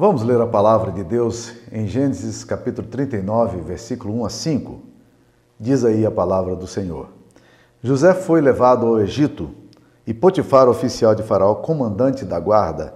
Vamos 0.00 0.22
ler 0.22 0.40
a 0.40 0.46
palavra 0.46 0.90
de 0.90 1.04
Deus 1.04 1.52
em 1.70 1.86
Gênesis 1.86 2.42
capítulo 2.42 2.88
39, 2.88 3.60
versículo 3.60 4.14
1 4.20 4.24
a 4.24 4.30
5. 4.30 4.80
Diz 5.60 5.84
aí 5.84 6.06
a 6.06 6.10
palavra 6.10 6.56
do 6.56 6.66
Senhor. 6.66 7.08
José 7.82 8.14
foi 8.14 8.40
levado 8.40 8.86
ao 8.86 8.98
Egito 8.98 9.50
e 10.06 10.14
Potifar, 10.14 10.70
oficial 10.70 11.14
de 11.14 11.22
Faraó, 11.22 11.54
comandante 11.56 12.24
da 12.24 12.40
guarda 12.40 12.94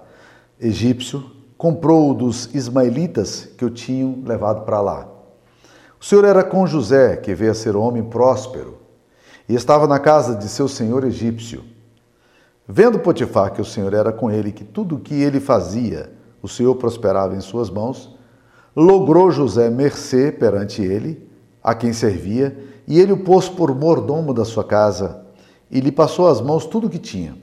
egípcio, 0.59 1.23
comprou-o 1.55 2.15
dos 2.15 2.49
ismaelitas 2.55 3.49
que 3.55 3.63
o 3.63 3.69
tinham 3.69 4.23
levado 4.25 4.65
para 4.65 4.81
lá. 4.81 5.07
O 6.01 6.03
Senhor 6.03 6.25
era 6.25 6.43
com 6.43 6.65
José, 6.65 7.17
que 7.17 7.35
veio 7.35 7.51
a 7.51 7.53
ser 7.53 7.75
homem 7.75 8.03
próspero, 8.03 8.79
e 9.47 9.53
estava 9.53 9.85
na 9.85 9.99
casa 9.99 10.35
de 10.35 10.49
seu 10.49 10.67
senhor 10.67 11.03
egípcio. 11.03 11.63
Vendo 12.67 12.97
Potifar 12.97 13.53
que 13.53 13.61
o 13.61 13.65
Senhor 13.65 13.93
era 13.93 14.11
com 14.11 14.31
ele, 14.31 14.51
que 14.51 14.63
tudo 14.63 14.95
o 14.95 14.99
que 14.99 15.13
ele 15.13 15.39
fazia, 15.39 16.15
o 16.45 16.47
Senhor 16.47 16.75
prosperava 16.75 17.35
em 17.35 17.41
suas 17.41 17.71
mãos, 17.71 18.15
logrou 18.75 19.31
José 19.31 19.67
mercê 19.67 20.31
perante 20.31 20.79
ele, 20.79 21.27
a 21.63 21.73
quem 21.73 21.91
servia, 21.91 22.55
e 22.87 22.99
ele 22.99 23.13
o 23.13 23.23
pôs 23.23 23.49
por 23.49 23.73
mordomo 23.73 24.31
da 24.31 24.45
sua 24.45 24.63
casa, 24.63 25.25
e 25.71 25.79
lhe 25.79 25.91
passou 25.91 26.27
às 26.27 26.39
mãos 26.41 26.67
tudo 26.67 26.85
o 26.85 26.89
que 26.89 26.99
tinha. 26.99 27.35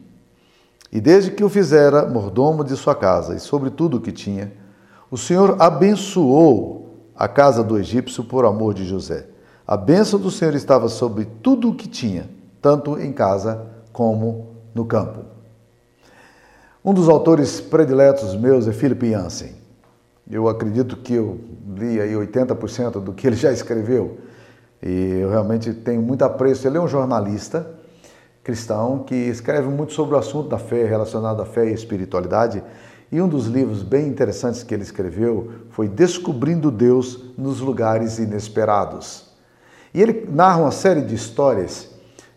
E 0.92 1.00
desde 1.00 1.32
que 1.32 1.42
o 1.42 1.48
fizera 1.48 2.06
mordomo 2.08 2.62
de 2.62 2.76
sua 2.76 2.94
casa, 2.94 3.34
e 3.34 3.40
sobre 3.40 3.70
tudo 3.70 3.96
o 3.96 4.00
que 4.00 4.12
tinha, 4.12 4.52
o 5.10 5.18
Senhor 5.18 5.56
abençoou 5.58 7.08
a 7.16 7.26
casa 7.26 7.64
do 7.64 7.76
egípcio 7.76 8.22
por 8.22 8.44
amor 8.44 8.72
de 8.72 8.84
José. 8.84 9.26
A 9.66 9.76
bênção 9.76 10.20
do 10.20 10.30
Senhor 10.30 10.54
estava 10.54 10.88
sobre 10.88 11.24
tudo 11.42 11.70
o 11.70 11.74
que 11.74 11.88
tinha, 11.88 12.30
tanto 12.60 13.00
em 13.00 13.12
casa 13.12 13.66
como 13.92 14.54
no 14.72 14.84
campo. 14.84 15.41
Um 16.84 16.92
dos 16.92 17.08
autores 17.08 17.60
prediletos 17.60 18.34
meus 18.34 18.66
é 18.66 18.72
Philip 18.72 19.06
Yancey. 19.06 19.54
Eu 20.28 20.48
acredito 20.48 20.96
que 20.96 21.14
eu 21.14 21.38
li 21.76 22.00
aí 22.00 22.12
80% 22.12 23.00
do 23.00 23.12
que 23.12 23.24
ele 23.24 23.36
já 23.36 23.52
escreveu 23.52 24.18
e 24.82 25.20
eu 25.20 25.30
realmente 25.30 25.72
tenho 25.72 26.02
muito 26.02 26.24
apreço. 26.24 26.66
Ele 26.66 26.78
é 26.78 26.80
um 26.80 26.88
jornalista 26.88 27.64
cristão 28.42 29.04
que 29.04 29.14
escreve 29.14 29.68
muito 29.68 29.92
sobre 29.92 30.16
o 30.16 30.18
assunto 30.18 30.48
da 30.48 30.58
fé, 30.58 30.84
relacionado 30.84 31.40
à 31.40 31.46
fé 31.46 31.70
e 31.70 31.72
espiritualidade. 31.72 32.60
E 33.12 33.20
um 33.20 33.28
dos 33.28 33.46
livros 33.46 33.84
bem 33.84 34.08
interessantes 34.08 34.64
que 34.64 34.74
ele 34.74 34.82
escreveu 34.82 35.52
foi 35.70 35.86
Descobrindo 35.86 36.68
Deus 36.68 37.32
nos 37.38 37.60
Lugares 37.60 38.18
Inesperados. 38.18 39.30
E 39.94 40.02
ele 40.02 40.26
narra 40.28 40.62
uma 40.62 40.72
série 40.72 41.02
de 41.02 41.14
histórias 41.14 41.91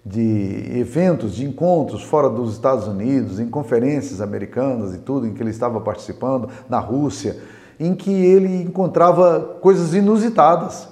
de 0.06 0.78
eventos, 0.78 1.34
de 1.34 1.45
encontros 1.45 2.03
fora 2.03 2.30
dos 2.30 2.53
Estados 2.53 2.88
Unidos, 2.88 3.39
em 3.39 3.48
conferências 3.48 4.22
americanas 4.22 4.94
e 4.94 5.00
tudo, 5.00 5.25
em 5.25 5.34
que 5.34 5.42
ele 5.42 5.50
estava 5.50 5.81
participando, 5.81 6.48
na 6.70 6.78
Rússia, 6.78 7.38
em 7.80 7.95
que 7.95 8.11
ele 8.11 8.61
encontrava 8.61 9.58
coisas 9.61 9.95
inusitadas. 9.95 10.88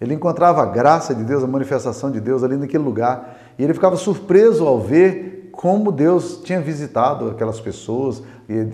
Ele 0.00 0.14
encontrava 0.14 0.62
a 0.62 0.66
graça 0.66 1.14
de 1.14 1.22
Deus, 1.22 1.44
a 1.44 1.46
manifestação 1.46 2.10
de 2.10 2.20
Deus 2.20 2.42
ali 2.42 2.56
naquele 2.56 2.82
lugar. 2.82 3.36
E 3.58 3.64
ele 3.64 3.74
ficava 3.74 3.96
surpreso 3.96 4.66
ao 4.66 4.80
ver 4.80 5.50
como 5.52 5.92
Deus 5.92 6.40
tinha 6.44 6.60
visitado 6.60 7.30
aquelas 7.30 7.60
pessoas, 7.60 8.22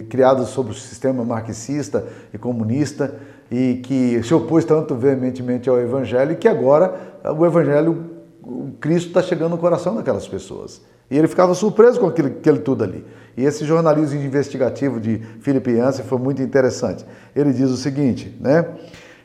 criadas 0.08 0.48
sob 0.48 0.70
o 0.70 0.74
sistema 0.74 1.24
marxista 1.24 2.04
e 2.32 2.38
comunista, 2.38 3.14
e 3.50 3.80
que 3.84 4.22
se 4.22 4.32
opôs 4.32 4.64
tanto 4.64 4.94
veementemente 4.94 5.68
ao 5.68 5.78
Evangelho, 5.78 6.36
que 6.36 6.48
agora 6.48 7.20
o 7.36 7.44
Evangelho 7.44 8.11
o 8.42 8.72
Cristo 8.80 9.08
está 9.08 9.22
chegando 9.22 9.52
no 9.52 9.58
coração 9.58 9.94
daquelas 9.94 10.26
pessoas. 10.26 10.82
E 11.10 11.16
ele 11.16 11.28
ficava 11.28 11.54
surpreso 11.54 12.00
com 12.00 12.06
aquele 12.06 12.58
tudo 12.60 12.84
ali. 12.84 13.04
E 13.36 13.44
esse 13.44 13.64
jornalismo 13.64 14.20
investigativo 14.20 15.00
de 15.00 15.18
Philip 15.40 15.70
Yancey 15.70 16.04
foi 16.04 16.18
muito 16.18 16.42
interessante. 16.42 17.04
Ele 17.34 17.52
diz 17.52 17.70
o 17.70 17.76
seguinte, 17.76 18.36
né? 18.40 18.66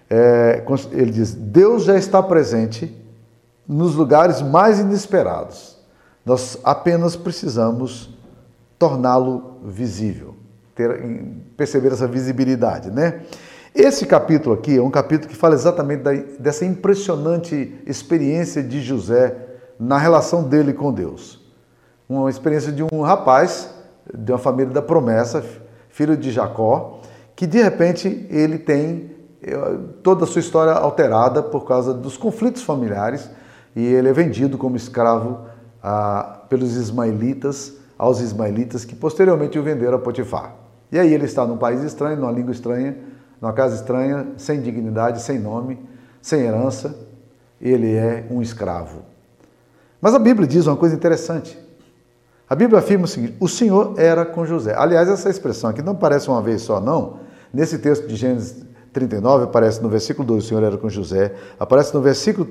É, 0.09 0.63
ele 0.91 1.11
diz: 1.11 1.33
Deus 1.33 1.83
já 1.83 1.97
está 1.97 2.21
presente 2.21 2.93
nos 3.67 3.95
lugares 3.95 4.41
mais 4.41 4.79
inesperados. 4.79 5.77
Nós 6.25 6.57
apenas 6.63 7.15
precisamos 7.15 8.09
torná-lo 8.77 9.57
visível, 9.65 10.35
ter, 10.75 11.23
perceber 11.55 11.91
essa 11.91 12.07
visibilidade, 12.07 12.91
né? 12.91 13.21
Esse 13.79 14.07
capítulo 14.07 14.55
aqui 14.55 14.75
é 14.75 14.81
um 14.81 14.89
capítulo 14.89 15.29
que 15.29 15.35
fala 15.35 15.53
exatamente 15.53 16.01
da, 16.01 16.11
dessa 16.39 16.65
impressionante 16.65 17.79
experiência 17.85 18.63
de 18.63 18.81
José 18.81 19.37
na 19.79 19.99
relação 19.99 20.41
dele 20.41 20.73
com 20.73 20.91
Deus. 20.91 21.45
Uma 22.09 22.27
experiência 22.27 22.71
de 22.71 22.81
um 22.81 23.01
rapaz 23.01 23.69
de 24.11 24.31
uma 24.31 24.39
família 24.39 24.73
da 24.73 24.81
promessa, 24.81 25.45
filho 25.89 26.17
de 26.17 26.31
Jacó, 26.31 27.01
que 27.35 27.45
de 27.45 27.61
repente 27.61 28.25
ele 28.31 28.57
tem 28.57 29.11
eh, 29.43 29.77
toda 30.01 30.23
a 30.23 30.27
sua 30.27 30.39
história 30.39 30.73
alterada 30.73 31.43
por 31.43 31.67
causa 31.67 31.93
dos 31.93 32.17
conflitos 32.17 32.63
familiares 32.63 33.29
e 33.75 33.85
ele 33.85 34.09
é 34.09 34.13
vendido 34.13 34.57
como 34.57 34.75
escravo 34.75 35.41
ah, 35.83 36.41
pelos 36.49 36.73
ismaelitas, 36.75 37.73
aos 37.95 38.21
ismaelitas 38.21 38.83
que 38.83 38.95
posteriormente 38.95 39.59
o 39.59 39.61
venderam 39.61 39.97
a 39.97 39.99
Potifar. 39.99 40.55
E 40.91 40.97
aí 40.97 41.13
ele 41.13 41.25
está 41.25 41.45
num 41.45 41.57
país 41.57 41.83
estranho, 41.83 42.17
numa 42.17 42.31
língua 42.31 42.51
estranha, 42.51 42.97
numa 43.41 43.53
casa 43.53 43.75
estranha, 43.75 44.27
sem 44.37 44.61
dignidade, 44.61 45.21
sem 45.21 45.39
nome, 45.39 45.79
sem 46.21 46.41
herança, 46.41 46.95
ele 47.61 47.93
é 47.93 48.25
um 48.29 48.41
escravo. 48.41 49.03
Mas 50.01 50.13
a 50.13 50.19
Bíblia 50.19 50.47
diz 50.47 50.67
uma 50.67 50.77
coisa 50.77 50.95
interessante. 50.95 51.57
A 52.49 52.55
Bíblia 52.55 52.79
afirma 52.79 53.05
o 53.05 53.07
seguinte: 53.07 53.35
o 53.39 53.47
Senhor 53.47 53.95
era 53.97 54.25
com 54.25 54.45
José. 54.45 54.75
Aliás, 54.77 55.09
essa 55.09 55.29
expressão 55.29 55.69
aqui 55.69 55.81
não 55.81 55.95
parece 55.95 56.29
uma 56.29 56.41
vez 56.41 56.61
só, 56.61 56.79
não. 56.79 57.19
Nesse 57.53 57.79
texto 57.79 58.07
de 58.07 58.15
Gênesis 58.15 58.65
39 58.97 59.43
aparece 59.43 59.81
no 59.81 59.89
versículo 59.89 60.27
2 60.27 60.43
o 60.43 60.47
Senhor 60.47 60.63
era 60.63 60.75
com 60.75 60.89
José, 60.89 61.33
aparece 61.59 61.93
no 61.93 62.01
versículo 62.01 62.47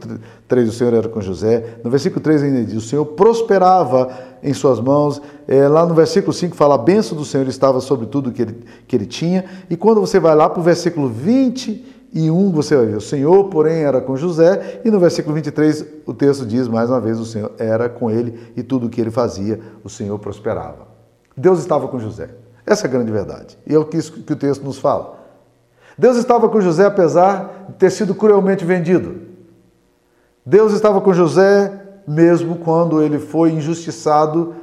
3 0.47 0.69
o 0.69 0.73
Senhor 0.73 0.95
era 0.95 1.09
com 1.09 1.21
José, 1.21 1.79
no 1.83 1.91
versículo 1.91 2.21
3 2.21 2.45
ainda 2.45 2.65
diz 2.65 2.77
o 2.77 2.87
Senhor 2.87 3.05
prosperava 3.05 4.09
em 4.43 4.55
suas 4.55 4.79
mãos, 4.79 5.21
é, 5.49 5.67
lá 5.67 5.85
no 5.85 5.95
versículo 5.95 6.33
5 6.33 6.55
fala 6.55 6.77
a 6.77 6.79
bênção 6.79 7.19
do 7.19 7.25
Senhor 7.25 7.49
estava 7.49 7.81
sobre 7.81 8.07
tudo 8.07 8.31
que 8.31 8.43
ele, 8.43 8.65
que 8.87 8.95
ele 8.95 9.07
tinha, 9.07 9.45
e 9.69 9.77
quando 9.77 10.01
você 10.01 10.21
vai 10.21 10.37
lá 10.37 10.49
para 10.49 10.61
o 10.61 10.63
versículo 10.63 11.09
21 11.09 12.53
você 12.53 12.77
vai 12.77 12.87
ver 12.87 12.97
o 12.97 13.01
Senhor 13.01 13.45
porém 13.49 13.83
era 13.83 14.01
com 14.01 14.17
José, 14.17 14.81
e 14.85 14.91
no 14.91 15.01
versículo 15.01 15.35
23 15.35 15.85
o 16.07 16.15
texto 16.15 16.47
diz 16.47 16.69
mais 16.69 16.89
uma 16.89 17.01
vez 17.01 17.19
o 17.19 17.27
Senhor 17.27 17.51
era 17.59 17.89
com 17.89 18.09
ele 18.09 18.53
e 18.57 18.63
tudo 18.63 18.87
o 18.87 18.89
que 18.89 19.01
ele 19.01 19.11
fazia 19.11 19.59
o 19.83 19.89
Senhor 19.89 20.17
prosperava. 20.21 20.87
Deus 21.37 21.59
estava 21.59 21.89
com 21.89 21.99
José. 21.99 22.31
Essa 22.65 22.87
é 22.87 22.89
a 22.89 22.91
grande 22.91 23.13
verdade. 23.13 23.57
E 23.65 23.75
é 23.75 23.79
o 23.79 23.85
que, 23.85 23.99
que 24.03 24.33
o 24.33 24.37
texto 24.37 24.65
nos 24.65 24.79
fala. 24.79 25.16
Deus 25.99 26.17
estava 26.17 26.49
com 26.49 26.61
José 26.61 26.85
apesar 26.85 27.67
de 27.69 27.75
ter 27.75 27.91
sido 27.91 28.15
cruelmente 28.15 28.65
vendido. 28.65 29.23
Deus 30.45 30.73
estava 30.73 31.01
com 31.01 31.13
José 31.13 31.73
mesmo 32.07 32.57
quando 32.57 33.03
ele 33.03 33.19
foi 33.19 33.51
injustiçado 33.51 34.55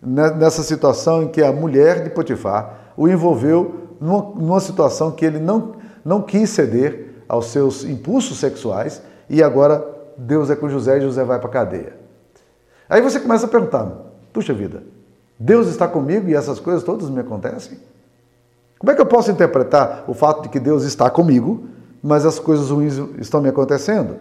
nessa 0.00 0.62
situação 0.62 1.22
em 1.22 1.28
que 1.28 1.42
a 1.42 1.52
mulher 1.52 2.04
de 2.04 2.10
Potifar 2.10 2.92
o 2.96 3.08
envolveu 3.08 3.88
numa, 4.00 4.60
situação 4.60 5.10
que 5.10 5.24
ele 5.24 5.38
não, 5.38 5.76
não 6.04 6.20
quis 6.20 6.50
ceder 6.50 7.24
aos 7.28 7.46
seus 7.46 7.84
impulsos 7.84 8.38
sexuais 8.38 9.02
e 9.30 9.42
agora 9.42 9.84
Deus 10.16 10.50
é 10.50 10.56
com 10.56 10.68
José 10.68 10.98
e 10.98 11.00
José 11.00 11.24
vai 11.24 11.38
para 11.38 11.48
a 11.48 11.52
cadeia. 11.52 11.96
Aí 12.88 13.00
você 13.00 13.18
começa 13.18 13.46
a 13.46 13.48
perguntar: 13.48 13.90
puxa 14.32 14.52
vida, 14.52 14.82
Deus 15.38 15.68
está 15.68 15.88
comigo 15.88 16.28
e 16.28 16.34
essas 16.34 16.60
coisas 16.60 16.82
todas 16.82 17.08
me 17.08 17.20
acontecem? 17.20 17.78
Como 18.82 18.90
é 18.90 18.96
que 18.96 19.00
eu 19.00 19.06
posso 19.06 19.30
interpretar 19.30 20.02
o 20.08 20.12
fato 20.12 20.42
de 20.42 20.48
que 20.48 20.58
Deus 20.58 20.82
está 20.82 21.08
comigo, 21.08 21.66
mas 22.02 22.26
as 22.26 22.40
coisas 22.40 22.68
ruins 22.68 23.00
estão 23.20 23.40
me 23.40 23.48
acontecendo? 23.48 24.16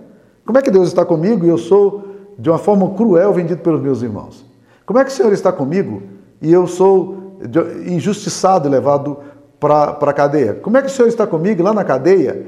Como 0.45 0.55
é 0.55 0.61
que 0.61 0.69
Deus 0.69 0.87
está 0.87 1.03
comigo 1.03 1.43
e 1.43 1.49
eu 1.49 1.57
sou, 1.57 2.03
de 2.37 2.47
uma 2.47 2.59
forma 2.59 2.87
cruel, 2.91 3.33
vendido 3.33 3.63
pelos 3.63 3.81
meus 3.81 4.03
irmãos? 4.03 4.45
Como 4.85 4.99
é 4.99 5.03
que 5.03 5.09
o 5.09 5.13
Senhor 5.13 5.33
está 5.33 5.51
comigo 5.51 6.03
e 6.39 6.53
eu 6.53 6.67
sou 6.67 7.39
injustiçado 7.87 8.67
e 8.67 8.71
levado 8.71 9.17
para 9.59 9.97
a 9.99 10.13
cadeia? 10.13 10.53
Como 10.53 10.77
é 10.77 10.81
que 10.83 10.89
o 10.89 10.91
Senhor 10.91 11.07
está 11.07 11.25
comigo 11.25 11.63
lá 11.63 11.73
na 11.73 11.83
cadeia? 11.83 12.45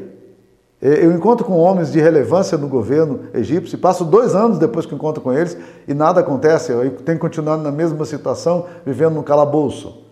Eu 0.79 1.13
encontro 1.13 1.43
com 1.43 1.53
homens 1.53 1.91
de 1.91 1.99
relevância 1.99 2.59
no 2.59 2.67
governo 2.67 3.21
egípcio, 3.33 3.75
passo 3.79 4.05
dois 4.05 4.35
anos 4.35 4.59
depois 4.59 4.85
que 4.85 4.93
encontro 4.93 5.23
com 5.23 5.33
eles 5.33 5.57
e 5.87 5.95
nada 5.95 6.19
acontece, 6.19 6.73
eu 6.73 6.91
tenho 6.91 7.17
que 7.17 7.21
continuar 7.21 7.57
na 7.57 7.71
mesma 7.71 8.05
situação, 8.05 8.67
vivendo 8.85 9.15
no 9.15 9.23
calabouço. 9.23 10.02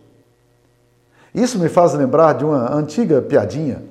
Isso 1.33 1.57
me 1.59 1.69
faz 1.69 1.93
lembrar 1.93 2.33
de 2.33 2.43
uma 2.43 2.73
antiga 2.73 3.21
piadinha, 3.21 3.83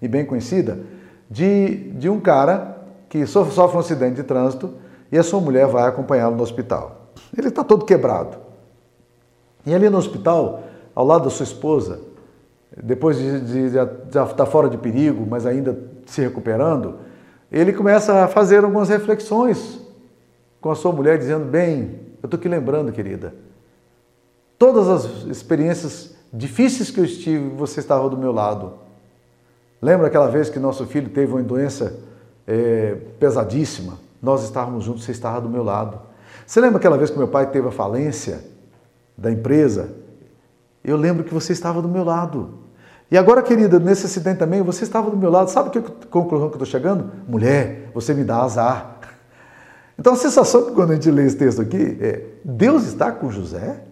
e 0.00 0.08
bem 0.08 0.24
conhecida, 0.24 0.80
de, 1.28 1.90
de 1.92 2.08
um 2.08 2.18
cara 2.18 2.78
que 3.08 3.26
sofre, 3.26 3.76
um 3.76 3.80
acidente 3.80 4.16
de 4.16 4.22
trânsito 4.22 4.72
e 5.12 5.18
a 5.18 5.22
sua 5.22 5.40
mulher 5.40 5.66
vai 5.66 5.86
acompanhá-lo 5.86 6.36
no 6.36 6.42
hospital. 6.42 7.10
Ele 7.36 7.48
está 7.48 7.62
todo 7.62 7.84
quebrado. 7.84 8.38
E 9.66 9.74
ali 9.74 9.90
no 9.90 9.98
hospital, 9.98 10.62
ao 10.94 11.04
lado 11.04 11.24
da 11.24 11.30
sua 11.30 11.44
esposa, 11.44 12.00
depois 12.82 13.18
de, 13.18 13.40
de, 13.40 13.70
de, 13.70 13.76
estar 13.76 14.26
tá 14.26 14.46
fora 14.46 14.68
de 14.68 14.78
perigo, 14.78 15.26
mas 15.28 15.44
ainda 15.44 15.78
se 16.06 16.20
recuperando, 16.20 16.98
ele 17.50 17.72
começa 17.72 18.24
a 18.24 18.28
fazer 18.28 18.64
algumas 18.64 18.88
reflexões 18.88 19.80
com 20.60 20.70
a 20.70 20.74
sua 20.74 20.92
mulher, 20.92 21.18
dizendo: 21.18 21.44
Bem, 21.44 22.00
eu 22.22 22.26
estou 22.26 22.38
aqui 22.38 22.48
lembrando, 22.48 22.92
querida, 22.92 23.34
todas 24.56 24.88
as 24.88 25.24
experiências 25.26 26.14
difíceis 26.32 26.90
que 26.90 27.00
eu 27.00 27.04
estive, 27.04 27.48
você 27.50 27.80
estava 27.80 28.08
do 28.08 28.16
meu 28.16 28.32
lado. 28.32 28.74
Lembra 29.80 30.06
aquela 30.06 30.28
vez 30.28 30.50
que 30.50 30.58
nosso 30.58 30.86
filho 30.86 31.08
teve 31.08 31.32
uma 31.32 31.42
doença 31.42 31.98
é, 32.46 32.96
pesadíssima? 33.18 33.98
Nós 34.22 34.44
estávamos 34.44 34.84
juntos, 34.84 35.04
você 35.04 35.12
estava 35.12 35.40
do 35.40 35.48
meu 35.48 35.62
lado. 35.62 36.00
Você 36.46 36.60
lembra 36.60 36.78
aquela 36.78 36.98
vez 36.98 37.10
que 37.10 37.18
meu 37.18 37.28
pai 37.28 37.50
teve 37.50 37.68
a 37.68 37.70
falência 37.70 38.44
da 39.16 39.30
empresa? 39.30 39.90
Eu 40.84 40.96
lembro 40.96 41.24
que 41.24 41.32
você 41.32 41.52
estava 41.52 41.80
do 41.80 41.88
meu 41.88 42.04
lado. 42.04 42.60
E 43.10 43.18
agora, 43.18 43.42
querida, 43.42 43.78
nesse 43.78 44.06
acidente 44.06 44.38
também, 44.38 44.62
você 44.62 44.84
estava 44.84 45.10
do 45.10 45.16
meu 45.16 45.30
lado. 45.30 45.50
Sabe 45.50 45.70
que 45.70 45.80
conclusão 46.06 46.48
que 46.48 46.56
eu 46.56 46.62
estou 46.62 46.66
chegando? 46.66 47.10
Mulher, 47.26 47.90
você 47.92 48.14
me 48.14 48.22
dá 48.22 48.42
azar. 48.42 48.98
Então 49.98 50.12
a 50.12 50.16
sensação 50.16 50.66
que 50.66 50.72
quando 50.72 50.92
a 50.92 50.94
gente 50.94 51.10
lê 51.10 51.26
esse 51.26 51.36
texto 51.36 51.60
aqui 51.60 51.98
é: 52.00 52.24
Deus 52.44 52.84
está 52.84 53.10
com 53.10 53.30
José? 53.30 53.84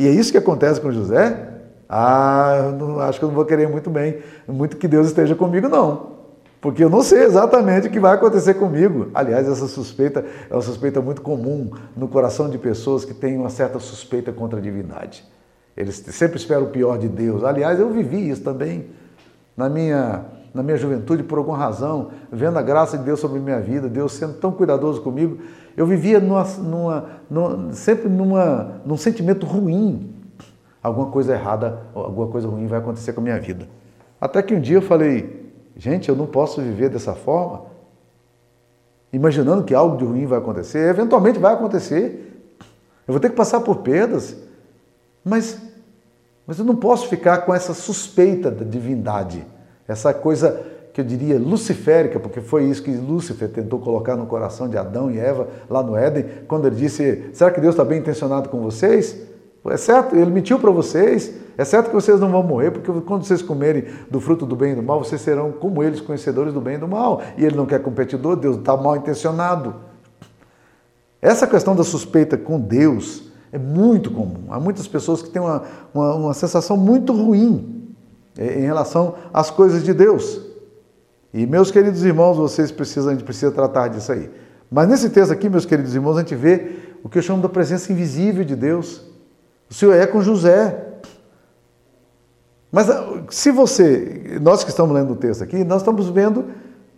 E 0.00 0.08
é 0.08 0.10
isso 0.10 0.32
que 0.32 0.38
acontece 0.38 0.80
com 0.80 0.90
José? 0.90 1.46
Ah, 1.86 2.72
não, 2.78 3.00
acho 3.00 3.18
que 3.18 3.24
eu 3.26 3.28
não 3.28 3.36
vou 3.36 3.44
querer 3.44 3.68
muito 3.68 3.90
bem, 3.90 4.20
muito 4.48 4.78
que 4.78 4.88
Deus 4.88 5.08
esteja 5.08 5.34
comigo, 5.34 5.68
não. 5.68 6.12
Porque 6.58 6.82
eu 6.82 6.88
não 6.88 7.02
sei 7.02 7.22
exatamente 7.24 7.86
o 7.88 7.90
que 7.90 8.00
vai 8.00 8.14
acontecer 8.14 8.54
comigo. 8.54 9.10
Aliás, 9.12 9.46
essa 9.46 9.66
suspeita 9.68 10.24
é 10.48 10.54
uma 10.54 10.62
suspeita 10.62 11.02
muito 11.02 11.20
comum 11.20 11.70
no 11.94 12.08
coração 12.08 12.48
de 12.48 12.56
pessoas 12.56 13.04
que 13.04 13.12
têm 13.12 13.36
uma 13.36 13.50
certa 13.50 13.78
suspeita 13.78 14.32
contra 14.32 14.58
a 14.58 14.62
divindade. 14.62 15.22
Eles 15.76 15.96
sempre 15.96 16.38
esperam 16.38 16.62
o 16.62 16.70
pior 16.70 16.96
de 16.96 17.06
Deus. 17.06 17.44
Aliás, 17.44 17.78
eu 17.78 17.90
vivi 17.90 18.30
isso 18.30 18.42
também 18.42 18.86
na 19.54 19.68
minha, 19.68 20.24
na 20.52 20.62
minha 20.62 20.76
juventude, 20.76 21.22
por 21.22 21.38
alguma 21.38 21.56
razão, 21.56 22.10
vendo 22.30 22.58
a 22.58 22.62
graça 22.62 22.98
de 22.98 23.04
Deus 23.04 23.20
sobre 23.20 23.38
a 23.38 23.42
minha 23.42 23.60
vida, 23.60 23.88
Deus 23.88 24.12
sendo 24.12 24.34
tão 24.34 24.50
cuidadoso 24.50 25.00
comigo. 25.00 25.38
Eu 25.76 25.86
vivia 25.86 26.18
numa, 26.18 26.44
numa, 26.44 27.06
numa, 27.30 27.72
sempre 27.72 28.08
numa, 28.08 28.80
num 28.84 28.96
sentimento 28.96 29.46
ruim. 29.46 30.12
Alguma 30.82 31.10
coisa 31.10 31.34
errada, 31.34 31.82
alguma 31.94 32.26
coisa 32.26 32.48
ruim 32.48 32.66
vai 32.66 32.78
acontecer 32.78 33.12
com 33.12 33.20
a 33.20 33.24
minha 33.24 33.38
vida. 33.38 33.68
Até 34.20 34.42
que 34.42 34.54
um 34.54 34.60
dia 34.60 34.78
eu 34.78 34.82
falei, 34.82 35.52
gente, 35.76 36.08
eu 36.08 36.16
não 36.16 36.26
posso 36.26 36.60
viver 36.60 36.88
dessa 36.88 37.14
forma, 37.14 37.62
imaginando 39.12 39.64
que 39.64 39.74
algo 39.74 39.96
de 39.96 40.04
ruim 40.04 40.26
vai 40.26 40.38
acontecer. 40.38 40.88
Eventualmente 40.88 41.38
vai 41.38 41.54
acontecer. 41.54 42.26
Eu 43.06 43.12
vou 43.12 43.20
ter 43.20 43.30
que 43.30 43.36
passar 43.36 43.60
por 43.60 43.78
perdas. 43.78 44.36
Mas, 45.24 45.60
mas 46.46 46.58
eu 46.58 46.64
não 46.64 46.76
posso 46.76 47.08
ficar 47.08 47.38
com 47.38 47.54
essa 47.54 47.74
suspeita 47.74 48.50
da 48.50 48.64
divindade, 48.64 49.44
essa 49.90 50.14
coisa 50.14 50.64
que 50.92 51.00
eu 51.00 51.04
diria 51.04 51.36
luciférica, 51.36 52.20
porque 52.20 52.40
foi 52.40 52.64
isso 52.64 52.82
que 52.82 52.92
Lúcifer 52.92 53.48
tentou 53.48 53.80
colocar 53.80 54.14
no 54.16 54.24
coração 54.26 54.68
de 54.68 54.76
Adão 54.76 55.10
e 55.10 55.18
Eva 55.18 55.48
lá 55.68 55.82
no 55.82 55.96
Éden, 55.96 56.24
quando 56.46 56.66
ele 56.66 56.76
disse: 56.76 57.30
Será 57.32 57.50
que 57.50 57.60
Deus 57.60 57.74
está 57.74 57.84
bem 57.84 57.98
intencionado 57.98 58.48
com 58.48 58.60
vocês? 58.60 59.16
É 59.66 59.76
certo, 59.76 60.14
ele 60.16 60.30
mentiu 60.30 60.58
para 60.58 60.70
vocês. 60.70 61.34
É 61.58 61.64
certo 61.64 61.88
que 61.88 61.94
vocês 61.94 62.18
não 62.20 62.30
vão 62.30 62.42
morrer, 62.42 62.70
porque 62.70 62.90
quando 63.02 63.24
vocês 63.24 63.42
comerem 63.42 63.84
do 64.08 64.20
fruto 64.20 64.46
do 64.46 64.56
bem 64.56 64.72
e 64.72 64.74
do 64.76 64.82
mal, 64.82 65.02
vocês 65.02 65.20
serão 65.20 65.52
como 65.52 65.82
eles, 65.82 66.00
conhecedores 66.00 66.54
do 66.54 66.60
bem 66.60 66.76
e 66.76 66.78
do 66.78 66.88
mal. 66.88 67.20
E 67.36 67.44
ele 67.44 67.56
não 67.56 67.66
quer 67.66 67.82
competidor, 67.82 68.36
Deus 68.36 68.56
está 68.56 68.76
mal 68.76 68.96
intencionado. 68.96 69.74
Essa 71.20 71.46
questão 71.46 71.76
da 71.76 71.84
suspeita 71.84 72.38
com 72.38 72.58
Deus 72.58 73.30
é 73.52 73.58
muito 73.58 74.10
comum. 74.10 74.44
Há 74.48 74.58
muitas 74.58 74.88
pessoas 74.88 75.20
que 75.20 75.28
têm 75.28 75.42
uma, 75.42 75.64
uma, 75.92 76.14
uma 76.14 76.34
sensação 76.34 76.76
muito 76.76 77.12
ruim 77.12 77.79
em 78.38 78.62
relação 78.62 79.14
às 79.32 79.50
coisas 79.50 79.82
de 79.82 79.92
Deus. 79.92 80.40
E, 81.32 81.46
meus 81.46 81.70
queridos 81.70 82.04
irmãos, 82.04 82.36
vocês 82.36 82.72
precisam, 82.72 83.10
a 83.10 83.14
gente 83.14 83.24
precisa 83.24 83.52
tratar 83.52 83.88
disso 83.88 84.10
aí. 84.10 84.30
Mas 84.70 84.88
nesse 84.88 85.10
texto 85.10 85.32
aqui, 85.32 85.48
meus 85.48 85.64
queridos 85.64 85.94
irmãos, 85.94 86.16
a 86.16 86.20
gente 86.20 86.34
vê 86.34 86.72
o 87.02 87.08
que 87.08 87.18
eu 87.18 87.22
chamo 87.22 87.42
da 87.42 87.48
presença 87.48 87.92
invisível 87.92 88.44
de 88.44 88.56
Deus. 88.56 89.02
O 89.68 89.74
Senhor 89.74 89.94
é 89.94 90.06
com 90.06 90.22
José. 90.22 90.86
Mas 92.70 92.88
ah, 92.90 93.22
se 93.30 93.50
você, 93.50 94.38
nós 94.40 94.62
que 94.64 94.70
estamos 94.70 94.94
lendo 94.94 95.12
o 95.12 95.16
texto 95.16 95.42
aqui, 95.42 95.64
nós 95.64 95.82
estamos 95.82 96.08
vendo 96.08 96.46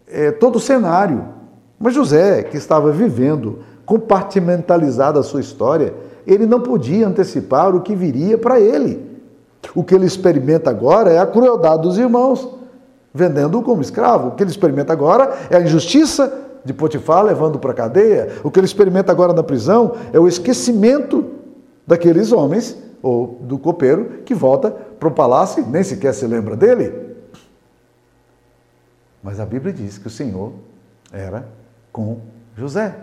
é, 0.06 0.30
todo 0.30 0.56
o 0.56 0.60
cenário. 0.60 1.26
Mas 1.78 1.94
José, 1.94 2.42
que 2.42 2.56
estava 2.56 2.90
vivendo 2.90 3.60
compartimentalizada 3.84 5.20
a 5.20 5.22
sua 5.22 5.40
história, 5.40 5.94
ele 6.26 6.46
não 6.46 6.60
podia 6.60 7.06
antecipar 7.06 7.74
o 7.74 7.80
que 7.80 7.94
viria 7.94 8.38
para 8.38 8.60
ele. 8.60 9.11
O 9.74 9.84
que 9.84 9.94
ele 9.94 10.06
experimenta 10.06 10.70
agora 10.70 11.10
é 11.10 11.18
a 11.18 11.26
crueldade 11.26 11.82
dos 11.82 11.98
irmãos, 11.98 12.48
vendendo-o 13.14 13.62
como 13.62 13.80
escravo. 13.82 14.28
O 14.28 14.30
que 14.32 14.42
ele 14.42 14.50
experimenta 14.50 14.92
agora 14.92 15.32
é 15.50 15.56
a 15.56 15.60
injustiça 15.60 16.32
de 16.64 16.72
Potifar 16.72 17.24
levando 17.24 17.58
para 17.58 17.72
a 17.72 17.74
cadeia. 17.74 18.32
O 18.42 18.50
que 18.50 18.58
ele 18.58 18.66
experimenta 18.66 19.12
agora 19.12 19.32
na 19.32 19.42
prisão 19.42 19.96
é 20.12 20.18
o 20.18 20.28
esquecimento 20.28 21.24
daqueles 21.86 22.32
homens, 22.32 22.76
ou 23.02 23.38
do 23.42 23.58
copeiro, 23.58 24.22
que 24.24 24.34
volta 24.34 24.70
para 24.70 25.08
o 25.08 25.12
palácio 25.12 25.62
e 25.62 25.66
nem 25.66 25.82
sequer 25.82 26.14
se 26.14 26.24
lembra 26.26 26.56
dele. 26.56 27.16
Mas 29.22 29.40
a 29.40 29.46
Bíblia 29.46 29.72
diz 29.72 29.98
que 29.98 30.06
o 30.06 30.10
Senhor 30.10 30.52
era 31.12 31.46
com 31.92 32.18
José. 32.56 32.94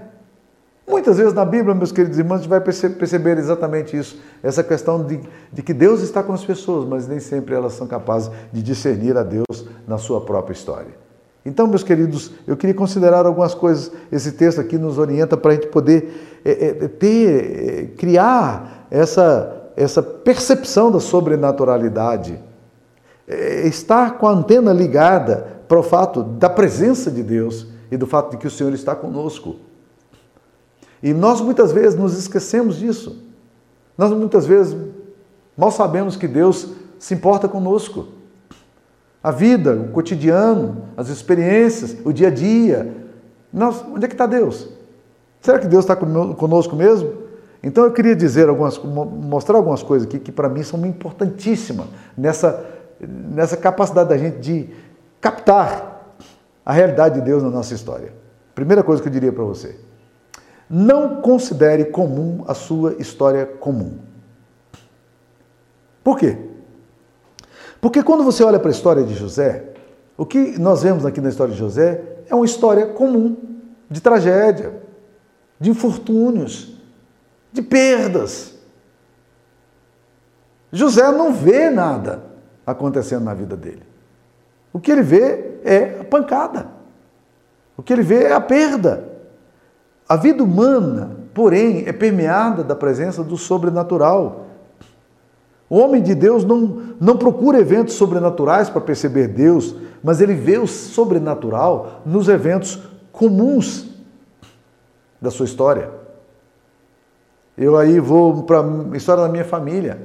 Muitas 0.89 1.17
vezes 1.17 1.33
na 1.35 1.45
Bíblia, 1.45 1.75
meus 1.75 1.91
queridos 1.91 2.17
irmãos, 2.17 2.37
a 2.37 2.37
gente 2.39 2.49
vai 2.49 2.59
perceber 2.59 3.37
exatamente 3.37 3.95
isso, 3.95 4.19
essa 4.41 4.63
questão 4.63 5.03
de, 5.03 5.19
de, 5.53 5.61
que 5.61 5.71
Deus 5.71 6.01
está 6.01 6.23
com 6.23 6.33
as 6.33 6.43
pessoas, 6.43 6.89
mas 6.89 7.07
nem 7.07 7.19
sempre 7.19 7.53
elas 7.53 7.73
são 7.73 7.85
capazes 7.85 8.31
de 8.51 8.63
discernir 8.63 9.15
a 9.15 9.21
Deus 9.21 9.67
na 9.87 9.99
sua 9.99 10.19
própria 10.21 10.53
história. 10.53 10.91
Então, 11.45 11.67
meus 11.67 11.83
queridos, 11.83 12.31
eu 12.47 12.57
queria 12.57 12.73
considerar 12.73 13.27
algumas 13.27 13.53
coisas. 13.53 13.91
Esse 14.11 14.31
texto 14.31 14.59
aqui 14.59 14.79
nos 14.79 14.97
orienta 14.97 15.37
para 15.37 15.51
a 15.51 15.53
gente 15.53 15.67
poder 15.67 16.41
é, 16.43 16.51
é, 16.51 16.87
ter, 16.87 17.29
é, 17.29 17.85
criar 17.95 18.87
essa, 18.89 19.71
essa 19.77 20.01
percepção 20.01 20.91
da 20.91 20.99
sobrenaturalidade, 20.99 22.39
é, 23.27 23.67
estar 23.67 24.17
com 24.17 24.27
a 24.27 24.31
antena 24.31 24.73
ligada 24.73 25.61
para 25.67 25.77
o 25.77 25.83
fato 25.83 26.23
da 26.23 26.49
presença 26.49 27.11
de 27.11 27.21
Deus 27.21 27.67
e 27.91 27.95
do 27.95 28.07
fato 28.07 28.31
de 28.31 28.37
que 28.37 28.47
o 28.47 28.51
Senhor 28.51 28.73
está 28.73 28.95
conosco. 28.95 29.68
E 31.01 31.13
nós 31.13 31.41
muitas 31.41 31.71
vezes 31.71 31.97
nos 31.97 32.17
esquecemos 32.17 32.77
disso. 32.77 33.23
Nós 33.97 34.11
muitas 34.11 34.45
vezes 34.45 34.75
mal 35.57 35.71
sabemos 35.71 36.15
que 36.15 36.27
Deus 36.27 36.69
se 36.97 37.13
importa 37.13 37.47
conosco. 37.47 38.07
A 39.21 39.31
vida, 39.31 39.73
o 39.73 39.91
cotidiano, 39.91 40.83
as 40.95 41.09
experiências, 41.09 41.97
o 42.05 42.13
dia 42.13 42.27
a 42.27 42.31
dia. 42.31 42.95
Nós, 43.51 43.83
onde 43.91 44.05
é 44.05 44.07
que 44.07 44.13
está 44.13 44.25
Deus? 44.25 44.69
Será 45.41 45.59
que 45.59 45.67
Deus 45.67 45.83
está 45.83 45.95
conosco 45.95 46.75
mesmo? 46.75 47.29
Então 47.61 47.83
eu 47.83 47.91
queria 47.91 48.15
dizer 48.15 48.47
algumas, 48.47 48.77
mostrar 48.77 49.57
algumas 49.57 49.83
coisas 49.83 50.07
aqui 50.07 50.19
que 50.19 50.31
para 50.31 50.47
mim 50.47 50.63
são 50.63 50.85
importantíssimas 50.85 51.87
nessa, 52.17 52.65
nessa 52.99 53.57
capacidade 53.57 54.09
da 54.09 54.17
gente 54.17 54.39
de 54.39 54.69
captar 55.19 56.15
a 56.65 56.71
realidade 56.71 57.15
de 57.15 57.21
Deus 57.21 57.43
na 57.43 57.49
nossa 57.49 57.73
história. 57.73 58.13
Primeira 58.55 58.83
coisa 58.83 59.01
que 59.01 59.07
eu 59.07 59.11
diria 59.11 59.33
para 59.33 59.43
você. 59.43 59.75
Não 60.69 61.21
considere 61.21 61.85
comum 61.85 62.43
a 62.47 62.53
sua 62.53 62.93
história 62.99 63.45
comum. 63.45 63.97
Por 66.03 66.17
quê? 66.17 66.37
Porque 67.81 68.03
quando 68.03 68.23
você 68.23 68.43
olha 68.43 68.59
para 68.59 68.69
a 68.69 68.71
história 68.71 69.03
de 69.03 69.15
José, 69.15 69.73
o 70.17 70.25
que 70.25 70.59
nós 70.59 70.83
vemos 70.83 71.05
aqui 71.05 71.21
na 71.21 71.29
história 71.29 71.53
de 71.53 71.59
José 71.59 72.03
é 72.29 72.35
uma 72.35 72.45
história 72.45 72.87
comum, 72.87 73.37
de 73.89 74.01
tragédia, 74.01 74.81
de 75.59 75.69
infortúnios, 75.69 76.77
de 77.51 77.61
perdas. 77.61 78.53
José 80.71 81.11
não 81.11 81.33
vê 81.33 81.69
nada 81.69 82.23
acontecendo 82.65 83.23
na 83.23 83.33
vida 83.33 83.57
dele. 83.57 83.83
O 84.71 84.79
que 84.79 84.91
ele 84.91 85.01
vê 85.01 85.59
é 85.63 85.97
a 86.01 86.03
pancada. 86.03 86.67
O 87.75 87.81
que 87.81 87.91
ele 87.91 88.03
vê 88.03 88.25
é 88.25 88.33
a 88.33 88.41
perda. 88.41 89.08
A 90.09 90.15
vida 90.15 90.43
humana, 90.43 91.17
porém, 91.35 91.83
é 91.85 91.93
permeada 91.93 92.63
da 92.63 92.75
presença 92.75 93.23
do 93.23 93.37
sobrenatural. 93.37 94.47
O 95.69 95.77
homem 95.77 96.01
de 96.01 96.15
Deus 96.15 96.43
não, 96.43 96.95
não 96.99 97.15
procura 97.15 97.59
eventos 97.59 97.93
sobrenaturais 97.93 98.71
para 98.71 98.81
perceber 98.81 99.27
Deus, 99.27 99.75
mas 100.03 100.19
ele 100.19 100.33
vê 100.33 100.57
o 100.57 100.65
sobrenatural 100.65 102.01
nos 102.07 102.27
eventos 102.27 102.81
comuns 103.11 103.87
da 105.21 105.29
sua 105.29 105.45
história. 105.45 105.91
Eu 107.55 107.77
aí 107.77 107.99
vou 107.99 108.41
para 108.43 108.61
a 108.61 108.97
história 108.97 109.21
da 109.21 109.29
minha 109.29 109.45
família. 109.45 110.01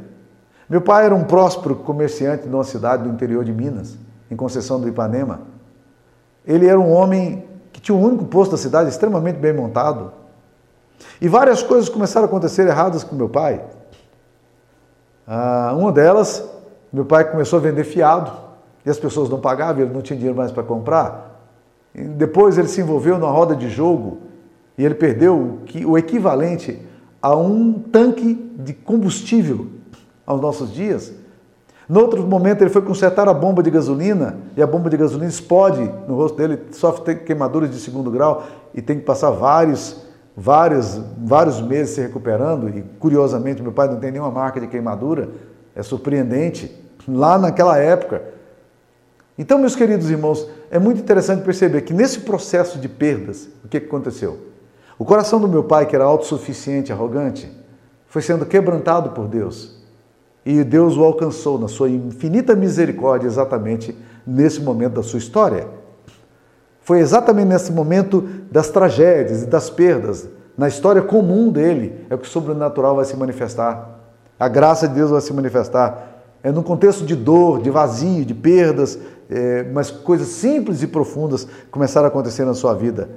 Meu 0.68 0.82
pai 0.82 1.06
era 1.06 1.14
um 1.14 1.25
próspero 1.25 1.76
comerciante 1.76 2.46
de 2.46 2.54
uma 2.54 2.64
cidade 2.64 3.04
do 3.04 3.08
interior 3.08 3.42
de 3.42 3.52
Minas, 3.52 3.96
em 4.30 4.37
Conceição 4.37 4.78
do 4.78 4.87
Ipanema. 4.87 5.40
Ele 6.44 6.66
era 6.66 6.78
um 6.78 6.92
homem 6.92 7.53
tinha 7.85 7.95
um 7.95 8.03
único 8.03 8.25
posto 8.25 8.53
da 8.53 8.57
cidade 8.57 8.88
extremamente 8.88 9.37
bem 9.37 9.53
montado. 9.53 10.11
E 11.21 11.29
várias 11.29 11.62
coisas 11.62 11.87
começaram 11.87 12.25
a 12.25 12.29
acontecer 12.29 12.67
erradas 12.67 13.05
com 13.05 13.14
meu 13.14 13.29
pai. 13.29 13.62
Ah, 15.26 15.75
uma 15.76 15.93
delas, 15.93 16.43
meu 16.91 17.05
pai 17.05 17.31
começou 17.31 17.59
a 17.59 17.62
vender 17.62 17.85
fiado 17.85 18.33
e 18.87 18.91
as 18.91 18.99
pessoas 18.99 19.29
não 19.29 19.38
pagavam, 19.38 19.83
ele 19.83 19.93
não 19.93 20.00
tinha 20.00 20.17
dinheiro 20.17 20.37
mais 20.37 20.50
para 20.50 20.62
comprar. 20.62 21.43
E 21.95 22.03
depois 22.03 22.57
ele 22.57 22.69
se 22.69 22.81
envolveu 22.81 23.19
numa 23.19 23.31
roda 23.31 23.55
de 23.55 23.69
jogo 23.69 24.19
e 24.79 24.85
ele 24.85 24.95
perdeu 24.95 25.59
o 25.87 25.99
equivalente 25.99 26.81
a 27.21 27.37
um 27.37 27.75
tanque 27.75 28.35
de 28.57 28.73
combustível 28.73 29.67
aos 30.25 30.41
nossos 30.41 30.73
dias. 30.73 31.12
No 31.88 32.00
outro 32.00 32.23
momento, 32.26 32.62
ele 32.62 32.71
foi 32.71 32.81
consertar 32.81 33.29
a 33.29 33.35
bomba 33.35 33.62
de 33.62 33.71
gasolina 33.71 34.38
e 34.57 34.62
a 34.62 34.67
bomba 34.67 34.88
de 34.88 34.97
gasolina 34.97 35.29
explode 35.29 35.83
no 36.09 36.17
rosto 36.17 36.37
dele, 36.37 36.59
sofre 36.73 37.17
queimaduras 37.17 37.71
de 37.71 37.79
segundo 37.79 38.11
grau 38.11 38.45
e 38.75 38.81
tem 38.81 38.99
que 38.99 39.05
passar 39.05 39.31
vários, 39.31 40.03
vários, 40.35 40.99
vários 41.19 41.61
meses 41.61 41.95
se 41.95 42.00
recuperando. 42.00 42.71
E 42.71 42.83
curiosamente, 42.99 43.62
meu 43.62 43.73
pai 43.73 43.88
não 43.88 43.97
tem 43.97 44.11
nenhuma 44.11 44.31
marca 44.31 44.59
de 44.59 44.67
queimadura, 44.67 45.29
é 45.75 45.83
surpreendente. 45.83 46.83
Lá 47.07 47.37
naquela 47.37 47.76
época. 47.76 48.23
Então, 49.37 49.59
meus 49.59 49.76
queridos 49.76 50.09
irmãos, 50.09 50.49
é 50.71 50.79
muito 50.79 51.00
interessante 51.00 51.45
perceber 51.45 51.83
que 51.83 51.93
nesse 51.93 52.21
processo 52.21 52.79
de 52.79 52.88
perdas, 52.88 53.49
o 53.62 53.69
que 53.69 53.76
aconteceu? 53.76 54.38
O 54.99 55.05
coração 55.05 55.38
do 55.38 55.49
meu 55.49 55.64
pai, 55.64 55.85
que 55.85 55.95
era 55.95 56.05
autossuficiente, 56.05 56.93
arrogante, 56.93 57.50
foi 58.07 58.23
sendo 58.23 58.47
quebrantado 58.47 59.11
por 59.11 59.26
Deus. 59.26 59.74
E 60.45 60.63
Deus 60.63 60.97
o 60.97 61.05
alcançou 61.05 61.59
na 61.59 61.69
sua 61.69 61.89
infinita 61.89 62.55
misericórdia 62.55 63.27
exatamente 63.27 63.97
nesse 64.27 64.61
momento 64.61 64.95
da 64.95 65.03
sua 65.03 65.19
história. 65.19 65.67
Foi 66.83 66.99
exatamente 66.99 67.49
nesse 67.49 67.73
momento 67.73 68.21
das 68.51 68.69
tragédias 68.69 69.43
e 69.43 69.47
das 69.47 69.71
perdas, 69.71 70.29
na 70.57 70.69
história 70.69 71.03
comum 71.03 71.51
dele, 71.51 72.07
é 72.09 72.17
que 72.17 72.23
o 72.23 72.31
sobrenatural 72.31 72.95
vai 72.95 73.05
se 73.05 73.17
manifestar. 73.17 74.01
A 74.39 74.49
graça 74.49 74.87
de 74.87 74.95
Deus 74.95 75.11
vai 75.11 75.21
se 75.21 75.33
manifestar. 75.33 76.23
É 76.43 76.53
num 76.53 76.63
contexto 76.63 77.05
de 77.05 77.17
dor, 77.17 77.61
de 77.61 77.71
vazio, 77.71 78.25
de 78.25 78.35
perdas, 78.35 78.99
é, 79.31 79.65
mas 79.73 79.91
coisas 79.91 80.29
simples 80.29 80.83
e 80.83 80.87
profundas 80.87 81.49
começaram 81.71 82.07
a 82.07 82.09
acontecer 82.09 82.45
na 82.45 82.55
sua 82.55 82.75
vida. 82.75 83.09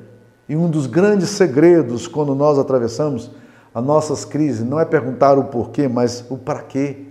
E 0.50 0.56
um 0.56 0.70
dos 0.70 0.88
grandes 0.88 1.30
segredos 1.30 2.08
quando 2.08 2.34
nós 2.34 2.58
atravessamos 2.58 3.30
as 3.74 3.84
nossas 3.84 4.26
crises 4.26 4.66
não 4.66 4.80
é 4.80 4.86
perguntar 4.86 5.38
o 5.38 5.44
porquê, 5.44 5.88
mas 5.88 6.26
o 6.30 6.38
para 6.38 6.62
quê. 6.62 7.07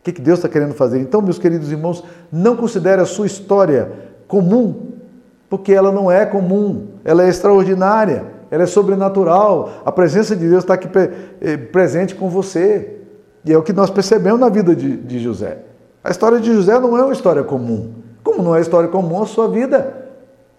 O 0.00 0.02
que 0.02 0.12
Deus 0.20 0.38
está 0.38 0.48
querendo 0.48 0.74
fazer? 0.74 1.00
Então, 1.00 1.20
meus 1.20 1.38
queridos 1.38 1.70
irmãos, 1.70 2.04
não 2.30 2.56
considere 2.56 3.00
a 3.00 3.06
sua 3.06 3.26
história 3.26 3.90
comum, 4.26 4.92
porque 5.48 5.72
ela 5.72 5.90
não 5.90 6.10
é 6.10 6.24
comum, 6.24 6.88
ela 7.04 7.24
é 7.24 7.28
extraordinária, 7.28 8.24
ela 8.50 8.62
é 8.62 8.66
sobrenatural. 8.66 9.70
A 9.84 9.92
presença 9.92 10.34
de 10.34 10.48
Deus 10.48 10.64
está 10.64 10.74
aqui 10.74 10.88
eh, 11.40 11.56
presente 11.56 12.14
com 12.14 12.28
você. 12.28 12.96
E 13.44 13.52
é 13.52 13.56
o 13.56 13.62
que 13.62 13.72
nós 13.72 13.90
percebemos 13.90 14.40
na 14.40 14.48
vida 14.48 14.74
de, 14.74 14.96
de 14.96 15.18
José. 15.18 15.58
A 16.02 16.10
história 16.10 16.38
de 16.38 16.52
José 16.52 16.78
não 16.78 16.96
é 16.96 17.02
uma 17.02 17.12
história 17.12 17.42
comum. 17.42 17.92
Como 18.22 18.42
não 18.42 18.54
é 18.54 18.60
história 18.60 18.88
comum 18.88 19.22
a 19.22 19.26
sua 19.26 19.48
vida? 19.48 20.06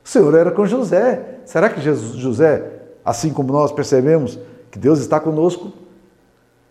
O 0.04 0.10
Senhor 0.10 0.34
era 0.36 0.52
com 0.52 0.66
José. 0.66 1.40
Será 1.46 1.70
que 1.70 1.82
José, 1.82 2.64
assim 3.04 3.32
como 3.32 3.52
nós 3.52 3.72
percebemos 3.72 4.40
que 4.72 4.78
Deus 4.78 5.00
está 5.00 5.20
conosco, 5.20 5.72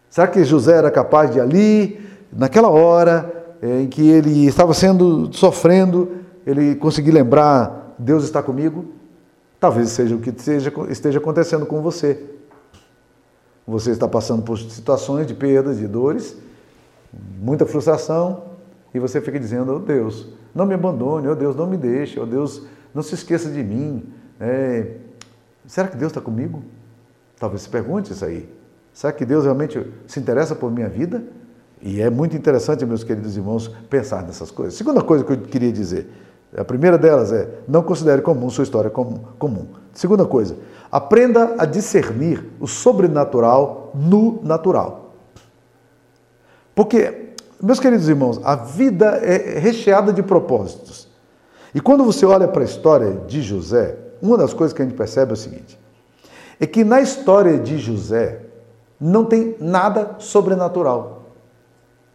será 0.09 0.27
que 0.27 0.43
José 0.45 0.77
era 0.77 0.91
capaz 0.91 1.31
de 1.33 1.41
ali, 1.41 2.01
naquela 2.33 2.69
hora 2.69 3.57
eh, 3.63 3.83
em 3.83 3.89
que 3.89 4.09
ele 4.09 4.47
estava 4.47 4.75
sendo 4.75 5.33
sofrendo, 5.33 6.17
ele 6.47 6.75
conseguir 6.77 7.11
lembrar 7.11 7.95
Deus 7.99 8.25
está 8.25 8.43
comigo? 8.43 8.87
Talvez 9.59 9.91
seja 9.91 10.15
o 10.15 10.21
que 10.21 10.31
esteja, 10.31 10.73
esteja 10.89 11.19
acontecendo 11.19 11.67
com 11.67 11.83
você. 11.83 12.25
Você 13.67 13.91
está 13.91 14.07
passando 14.07 14.43
por 14.43 14.57
situações 14.57 15.27
de 15.27 15.35
perdas, 15.35 15.79
de 15.79 15.87
dores, 15.87 16.37
muita 17.41 17.67
frustração, 17.67 18.45
e 18.95 18.99
você 18.99 19.21
fica 19.21 19.39
dizendo: 19.39 19.75
oh 19.75 19.79
Deus, 19.79 20.29
não 20.55 20.65
me 20.65 20.75
abandone, 20.75 21.29
oh 21.29 21.35
Deus, 21.35 21.57
não 21.57 21.67
me 21.67 21.77
deixe, 21.77 22.19
oh 22.21 22.25
Deus, 22.25 22.63
não 22.95 23.03
se 23.03 23.15
esqueça 23.15 23.51
de 23.51 23.63
mim. 23.63 24.13
É, 24.41 24.93
será 25.67 25.89
que 25.89 25.97
Deus 25.97 26.13
está 26.13 26.21
comigo? 26.21 26.63
Talvez 27.39 27.63
se 27.63 27.69
pergunte 27.69 28.13
isso 28.13 28.25
aí. 28.25 28.49
Será 28.93 29.13
que 29.13 29.27
Deus 29.27 29.45
realmente 29.45 29.85
se 30.07 30.19
interessa 30.19 30.55
por 30.55 30.71
minha 30.71 30.89
vida? 30.89 31.23
E 31.81 32.01
é 32.01 32.11
muito 32.11 32.37
interessante, 32.37 32.85
meus 32.85 33.05
queridos 33.05 33.37
irmãos, 33.37 33.69
pensar 33.89 34.23
nessas 34.23 34.51
coisas. 34.51 34.75
Segunda 34.75 35.03
coisa 35.03 35.25
que 35.25 35.33
eu 35.33 35.39
queria 35.39 35.73
dizer, 35.73 36.11
a 36.57 36.65
primeira 36.65 36.99
delas 36.99 37.33
é: 37.33 37.49
não 37.67 37.83
considere 37.83 38.23
comum 38.23 38.51
sua 38.51 38.65
história 38.65 38.91
comum. 38.91 39.67
Segunda 39.93 40.25
coisa, 40.25 40.57
aprenda 40.91 41.55
a 41.59 41.65
discernir 41.65 42.45
o 42.61 42.67
sobrenatural 42.67 43.93
no 43.95 44.41
natural. 44.43 45.15
Porque 46.75 47.29
meus 47.61 47.81
queridos 47.81 48.09
irmãos, 48.09 48.41
a 48.45 48.55
vida 48.55 49.19
é 49.23 49.59
recheada 49.59 50.13
de 50.13 50.23
propósitos. 50.23 51.09
E 51.75 51.81
quando 51.81 52.05
você 52.05 52.25
olha 52.25 52.47
para 52.47 52.63
a 52.63 52.65
história 52.65 53.23
de 53.27 53.43
José, 53.43 53.97
uma 54.23 54.39
das 54.39 54.55
coisas 54.55 54.73
que 54.73 54.81
a 54.81 54.85
gente 54.85 54.97
percebe 54.97 55.33
é 55.33 55.35
o 55.35 55.37
seguinte: 55.37 55.79
é 56.61 56.67
que 56.67 56.85
na 56.85 57.01
história 57.01 57.59
de 57.59 57.79
José 57.79 58.43
não 59.01 59.25
tem 59.25 59.57
nada 59.61 60.17
sobrenatural. 60.19 61.18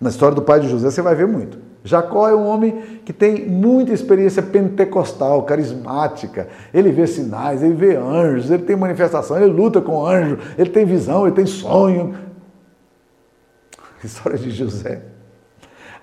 Na 0.03 0.09
história 0.09 0.35
do 0.35 0.41
pai 0.41 0.59
de 0.59 0.67
José 0.67 0.91
você 0.91 1.01
vai 1.01 1.15
ver 1.15 1.27
muito. 1.27 1.57
Jacó 1.83 2.29
é 2.29 2.35
um 2.35 2.45
homem 2.45 2.99
que 3.05 3.13
tem 3.13 3.47
muita 3.47 3.93
experiência 3.93 4.43
pentecostal, 4.43 5.43
carismática. 5.43 6.47
Ele 6.73 6.91
vê 6.91 7.07
sinais, 7.07 7.63
ele 7.63 7.73
vê 7.73 7.95
anjos, 7.95 8.51
ele 8.51 8.63
tem 8.63 8.75
manifestação, 8.75 9.37
ele 9.37 9.45
luta 9.45 9.81
com 9.81 10.05
anjos, 10.05 10.39
ele 10.57 10.69
tem 10.69 10.85
visão, 10.85 11.25
ele 11.25 11.35
tem 11.35 11.45
sonho. 11.45 12.15
A 14.01 14.05
história 14.05 14.37
de 14.37 14.51
José 14.51 15.13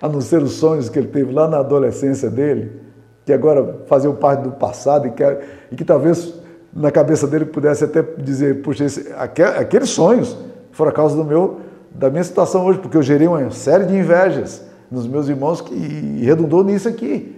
a 0.01 0.09
não 0.09 0.19
ser 0.19 0.41
os 0.41 0.53
sonhos 0.53 0.89
que 0.89 0.97
ele 0.97 1.09
teve 1.09 1.31
lá 1.31 1.47
na 1.47 1.59
adolescência 1.59 2.27
dele, 2.27 2.81
que 3.23 3.31
agora 3.31 3.81
faziam 3.85 4.15
parte 4.15 4.41
do 4.41 4.51
passado 4.51 5.07
e 5.07 5.11
que, 5.11 5.23
e 5.71 5.75
que 5.75 5.85
talvez 5.85 6.33
na 6.73 6.89
cabeça 6.89 7.27
dele 7.27 7.45
pudesse 7.45 7.83
até 7.83 8.01
dizer, 8.01 8.63
puxa, 8.63 8.85
esse, 8.85 9.13
aqueles 9.13 9.89
sonhos 9.91 10.35
foram 10.71 10.89
a 10.89 10.93
causa 10.93 11.15
do 11.15 11.23
meu, 11.23 11.59
da 11.93 12.09
minha 12.09 12.23
situação 12.23 12.65
hoje, 12.65 12.79
porque 12.79 12.97
eu 12.97 13.03
gerei 13.03 13.27
uma 13.27 13.51
série 13.51 13.85
de 13.85 13.95
invejas 13.95 14.63
nos 14.89 15.07
meus 15.07 15.27
irmãos 15.27 15.61
que 15.61 15.75
redundou 16.23 16.63
nisso 16.63 16.87
aqui. 16.87 17.35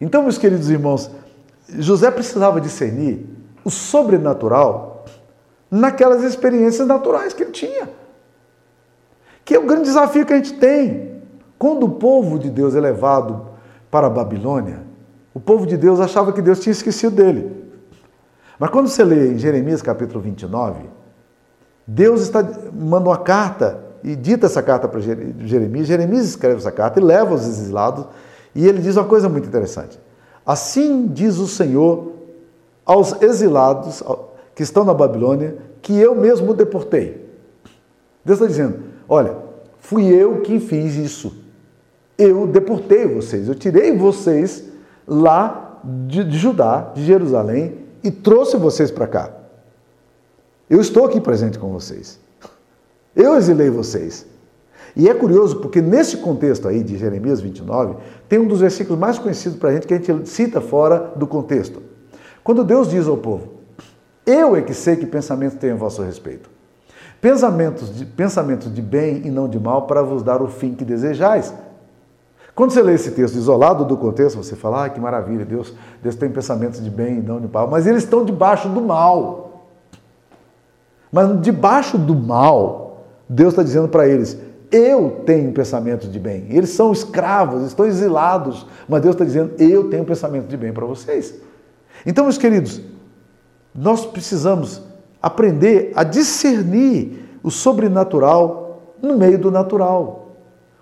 Então, 0.00 0.22
meus 0.22 0.38
queridos 0.38 0.70
irmãos, 0.70 1.10
José 1.68 2.10
precisava 2.10 2.60
discernir 2.60 3.26
o 3.64 3.70
sobrenatural 3.70 5.04
naquelas 5.70 6.22
experiências 6.22 6.86
naturais 6.86 7.32
que 7.32 7.42
ele 7.42 7.52
tinha. 7.52 7.88
Que 9.44 9.54
é 9.54 9.58
o 9.58 9.66
grande 9.66 9.84
desafio 9.84 10.24
que 10.24 10.32
a 10.32 10.36
gente 10.36 10.54
tem. 10.54 11.20
Quando 11.58 11.84
o 11.84 11.90
povo 11.90 12.38
de 12.38 12.50
Deus 12.50 12.74
é 12.74 12.80
levado 12.80 13.48
para 13.90 14.06
a 14.06 14.10
Babilônia, 14.10 14.82
o 15.34 15.40
povo 15.40 15.66
de 15.66 15.76
Deus 15.76 16.00
achava 16.00 16.32
que 16.32 16.40
Deus 16.40 16.60
tinha 16.60 16.72
esquecido 16.72 17.16
dele. 17.16 17.64
Mas 18.58 18.70
quando 18.70 18.88
você 18.88 19.04
lê 19.04 19.32
em 19.32 19.38
Jeremias 19.38 19.82
capítulo 19.82 20.20
29, 20.20 20.80
Deus 21.88 22.20
está, 22.20 22.46
manda 22.72 23.08
uma 23.08 23.16
carta 23.16 23.82
e 24.04 24.14
dita 24.14 24.46
essa 24.46 24.62
carta 24.62 24.86
para 24.86 25.00
Jeremias. 25.00 25.86
Jeremias 25.86 26.26
escreve 26.26 26.56
essa 26.56 26.70
carta 26.70 27.00
e 27.00 27.02
leva 27.02 27.34
os 27.34 27.46
exilados. 27.46 28.04
E 28.54 28.66
ele 28.68 28.80
diz 28.80 28.96
uma 28.96 29.06
coisa 29.06 29.28
muito 29.28 29.48
interessante. 29.48 29.98
Assim 30.44 31.06
diz 31.06 31.38
o 31.38 31.48
Senhor 31.48 32.12
aos 32.84 33.20
exilados 33.22 34.02
que 34.54 34.62
estão 34.62 34.84
na 34.84 34.92
Babilônia, 34.92 35.56
que 35.80 35.98
eu 35.98 36.14
mesmo 36.14 36.52
deportei. 36.52 37.26
Deus 38.24 38.38
está 38.38 38.46
dizendo: 38.46 38.80
olha, 39.08 39.34
fui 39.78 40.06
eu 40.06 40.42
que 40.42 40.60
fiz 40.60 40.94
isso 40.94 41.48
eu 42.18 42.48
deportei 42.48 43.06
vocês, 43.06 43.48
eu 43.48 43.54
tirei 43.54 43.96
vocês 43.96 44.64
lá 45.06 45.80
de, 45.84 46.24
de 46.24 46.36
Judá, 46.36 46.90
de 46.92 47.04
Jerusalém, 47.04 47.86
e 48.02 48.10
trouxe 48.10 48.56
vocês 48.56 48.90
para 48.90 49.06
cá. 49.06 49.30
Eu 50.68 50.80
estou 50.80 51.06
aqui 51.06 51.20
presente 51.20 51.58
com 51.58 51.72
vocês. 51.72 52.20
Eu 53.16 53.34
exilei 53.36 53.70
vocês. 53.70 54.26
E 54.94 55.08
é 55.08 55.14
curioso 55.14 55.60
porque 55.60 55.80
nesse 55.80 56.18
contexto 56.18 56.68
aí 56.68 56.82
de 56.82 56.98
Jeremias 56.98 57.40
29, 57.40 57.96
tem 58.28 58.38
um 58.38 58.46
dos 58.46 58.60
versículos 58.60 58.98
mais 58.98 59.18
conhecidos 59.18 59.58
para 59.58 59.70
a 59.70 59.72
gente 59.72 59.86
que 59.86 59.94
a 59.94 59.96
gente 59.96 60.28
cita 60.28 60.60
fora 60.60 61.12
do 61.16 61.26
contexto. 61.26 61.82
Quando 62.42 62.64
Deus 62.64 62.88
diz 62.88 63.06
ao 63.06 63.16
povo: 63.16 63.48
Eu 64.26 64.56
é 64.56 64.62
que 64.62 64.74
sei 64.74 64.96
que 64.96 65.06
pensamentos 65.06 65.58
tenho 65.58 65.74
a 65.74 65.76
vosso 65.76 66.02
respeito. 66.02 66.50
Pensamentos 67.20 67.94
de, 67.94 68.04
pensamentos 68.04 68.72
de 68.72 68.82
bem 68.82 69.22
e 69.24 69.30
não 69.30 69.48
de 69.48 69.58
mal 69.58 69.86
para 69.86 70.02
vos 70.02 70.22
dar 70.22 70.40
o 70.42 70.48
fim 70.48 70.74
que 70.74 70.84
desejais. 70.84 71.52
Quando 72.54 72.72
você 72.72 72.82
lê 72.82 72.94
esse 72.94 73.12
texto 73.12 73.36
isolado 73.36 73.84
do 73.84 73.96
contexto, 73.96 74.36
você 74.36 74.56
fala, 74.56 74.84
ah, 74.84 74.88
que 74.90 75.00
maravilha, 75.00 75.44
Deus, 75.44 75.72
Deus 76.02 76.16
tem 76.16 76.28
pensamentos 76.28 76.82
de 76.82 76.90
bem 76.90 77.18
e 77.18 77.22
não 77.22 77.40
de 77.40 77.46
mal, 77.46 77.68
mas 77.68 77.86
eles 77.86 78.02
estão 78.02 78.24
debaixo 78.24 78.68
do 78.68 78.80
mal. 78.80 79.47
Mas 81.10 81.40
debaixo 81.40 81.96
do 81.96 82.14
mal, 82.14 83.06
Deus 83.28 83.52
está 83.52 83.62
dizendo 83.62 83.88
para 83.88 84.08
eles, 84.08 84.38
eu 84.70 85.22
tenho 85.24 85.52
pensamentos 85.52 86.10
de 86.10 86.18
bem. 86.18 86.46
Eles 86.50 86.70
são 86.70 86.92
escravos, 86.92 87.66
estão 87.66 87.86
exilados, 87.86 88.66
mas 88.88 89.02
Deus 89.02 89.14
está 89.14 89.24
dizendo, 89.24 89.54
eu 89.58 89.88
tenho 89.88 90.04
pensamento 90.04 90.46
de 90.46 90.56
bem 90.56 90.72
para 90.72 90.84
vocês. 90.84 91.34
Então, 92.04 92.24
meus 92.24 92.38
queridos, 92.38 92.80
nós 93.74 94.04
precisamos 94.04 94.82
aprender 95.20 95.92
a 95.94 96.04
discernir 96.04 97.26
o 97.42 97.50
sobrenatural 97.50 98.94
no 99.00 99.16
meio 99.16 99.38
do 99.38 99.50
natural 99.50 100.28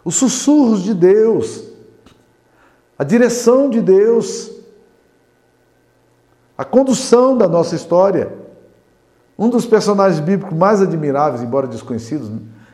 os 0.06 0.14
sussurros 0.14 0.84
de 0.84 0.94
Deus, 0.94 1.64
a 2.96 3.02
direção 3.02 3.68
de 3.68 3.82
Deus, 3.82 4.52
a 6.56 6.64
condução 6.64 7.36
da 7.36 7.48
nossa 7.48 7.74
história. 7.74 8.32
Um 9.38 9.50
dos 9.50 9.66
personagens 9.66 10.20
bíblicos 10.20 10.56
mais 10.56 10.80
admiráveis, 10.80 11.42
embora 11.42 11.66
desconhecidos, 11.66 12.30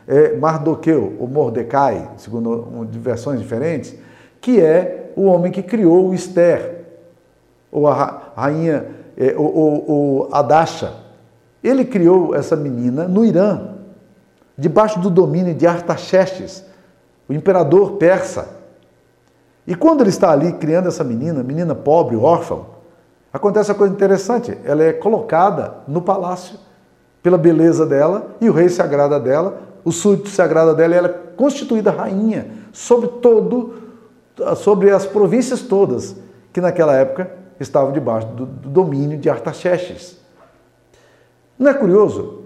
é 0.07 0.35
Mardoqueu, 0.37 1.15
ou 1.19 1.27
Mordecai, 1.27 2.09
segundo 2.17 2.87
versões 2.99 3.39
diferentes, 3.39 3.95
que 4.39 4.61
é 4.61 5.11
o 5.15 5.23
homem 5.23 5.51
que 5.51 5.61
criou 5.61 6.13
Esther, 6.13 6.85
ou 7.71 7.87
a 7.87 8.31
rainha, 8.35 8.85
ou, 9.37 9.55
ou, 9.55 9.91
ou. 9.91 10.29
Ele 11.63 11.85
criou 11.85 12.35
essa 12.35 12.55
menina 12.55 13.07
no 13.07 13.25
Irã, 13.25 13.69
debaixo 14.57 14.99
do 14.99 15.09
domínio 15.09 15.53
de 15.53 15.65
Artaxerxes, 15.65 16.63
o 17.27 17.33
imperador 17.33 17.93
persa. 17.93 18.47
E 19.65 19.75
quando 19.75 20.01
ele 20.01 20.09
está 20.09 20.31
ali 20.31 20.53
criando 20.53 20.89
essa 20.89 21.03
menina, 21.03 21.41
menina 21.41 21.73
pobre, 21.73 22.17
órfã, 22.17 22.59
acontece 23.33 23.71
uma 23.71 23.77
coisa 23.77 23.93
interessante. 23.93 24.55
Ela 24.63 24.83
é 24.83 24.93
colocada 24.93 25.77
no 25.87 26.01
palácio 26.01 26.57
pela 27.23 27.37
beleza 27.37 27.85
dela 27.85 28.35
e 28.39 28.49
o 28.49 28.53
rei 28.53 28.69
se 28.69 28.81
agrada 28.81 29.19
dela, 29.19 29.59
o 29.83 29.91
súdito 29.91 30.29
se 30.29 30.41
agrada 30.41 30.73
dela 30.73 30.93
e 30.93 30.97
ela 30.97 31.07
é 31.07 31.19
constituída 31.35 31.89
rainha 31.89 32.63
sobre 32.73 33.07
todo, 33.07 33.75
sobre 34.57 34.89
as 34.89 35.05
províncias 35.05 35.61
todas 35.61 36.15
que 36.51 36.59
naquela 36.59 36.95
época 36.95 37.31
estavam 37.59 37.91
debaixo 37.91 38.27
do, 38.27 38.45
do 38.45 38.69
domínio 38.69 39.17
de 39.17 39.29
Artaxerxes. 39.29 40.17
Não 41.57 41.69
é 41.69 41.73
curioso? 41.73 42.41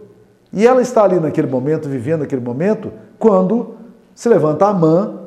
E 0.51 0.67
ela 0.67 0.82
está 0.82 1.03
ali 1.03 1.20
naquele 1.20 1.48
momento, 1.48 1.88
vivendo 1.88 2.24
aquele 2.24 2.41
momento, 2.41 2.91
quando 3.17 3.75
se 4.13 4.27
levanta 4.27 4.67
Amã, 4.67 5.22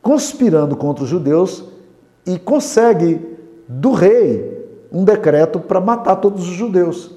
conspirando 0.00 0.76
contra 0.76 1.04
os 1.04 1.10
judeus 1.10 1.64
e 2.24 2.38
consegue 2.38 3.36
do 3.68 3.92
rei 3.92 4.51
um 4.92 5.04
decreto 5.04 5.58
para 5.58 5.80
matar 5.80 6.16
todos 6.16 6.46
os 6.48 6.54
judeus. 6.54 7.10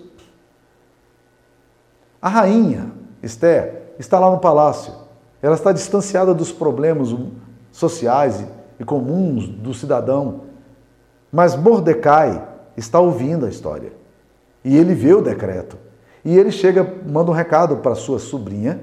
A 2.21 2.29
rainha, 2.29 2.91
Esther, 3.21 3.93
está 3.99 4.17
lá 4.17 4.31
no 4.31 4.39
palácio. 4.39 4.93
Ela 5.41 5.55
está 5.55 5.71
distanciada 5.71 6.33
dos 6.33 6.51
problemas 6.51 7.13
sociais 7.71 8.43
e 8.79 8.83
comuns 8.85 9.47
do 9.47 9.73
cidadão. 9.73 10.41
Mas 11.31 11.55
Mordecai 11.55 12.47
está 12.77 12.99
ouvindo 12.99 13.45
a 13.45 13.49
história. 13.49 13.91
E 14.63 14.75
ele 14.75 14.95
vê 14.95 15.13
o 15.13 15.21
decreto. 15.21 15.77
E 16.23 16.35
ele 16.37 16.51
chega, 16.51 16.95
manda 17.05 17.29
um 17.29 17.33
recado 17.33 17.77
para 17.77 17.93
sua 17.93 18.17
sobrinha, 18.17 18.79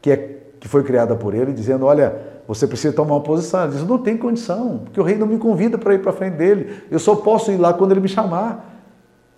que, 0.00 0.10
é, 0.10 0.16
que 0.58 0.66
foi 0.66 0.82
criada 0.82 1.14
por 1.14 1.34
ele, 1.34 1.52
dizendo: 1.52 1.86
Olha, 1.86 2.31
você 2.46 2.66
precisa 2.66 2.92
tomar 2.94 3.14
uma 3.14 3.20
posição. 3.20 3.60
Ela 3.60 3.70
diz: 3.70 3.86
Não 3.86 3.98
tem 3.98 4.16
condição, 4.16 4.80
porque 4.84 5.00
o 5.00 5.04
rei 5.04 5.16
não 5.16 5.26
me 5.26 5.38
convida 5.38 5.78
para 5.78 5.94
ir 5.94 5.98
para 6.00 6.12
frente 6.12 6.36
dele. 6.36 6.82
Eu 6.90 6.98
só 6.98 7.14
posso 7.14 7.50
ir 7.52 7.56
lá 7.56 7.72
quando 7.72 7.92
ele 7.92 8.00
me 8.00 8.08
chamar. 8.08 8.68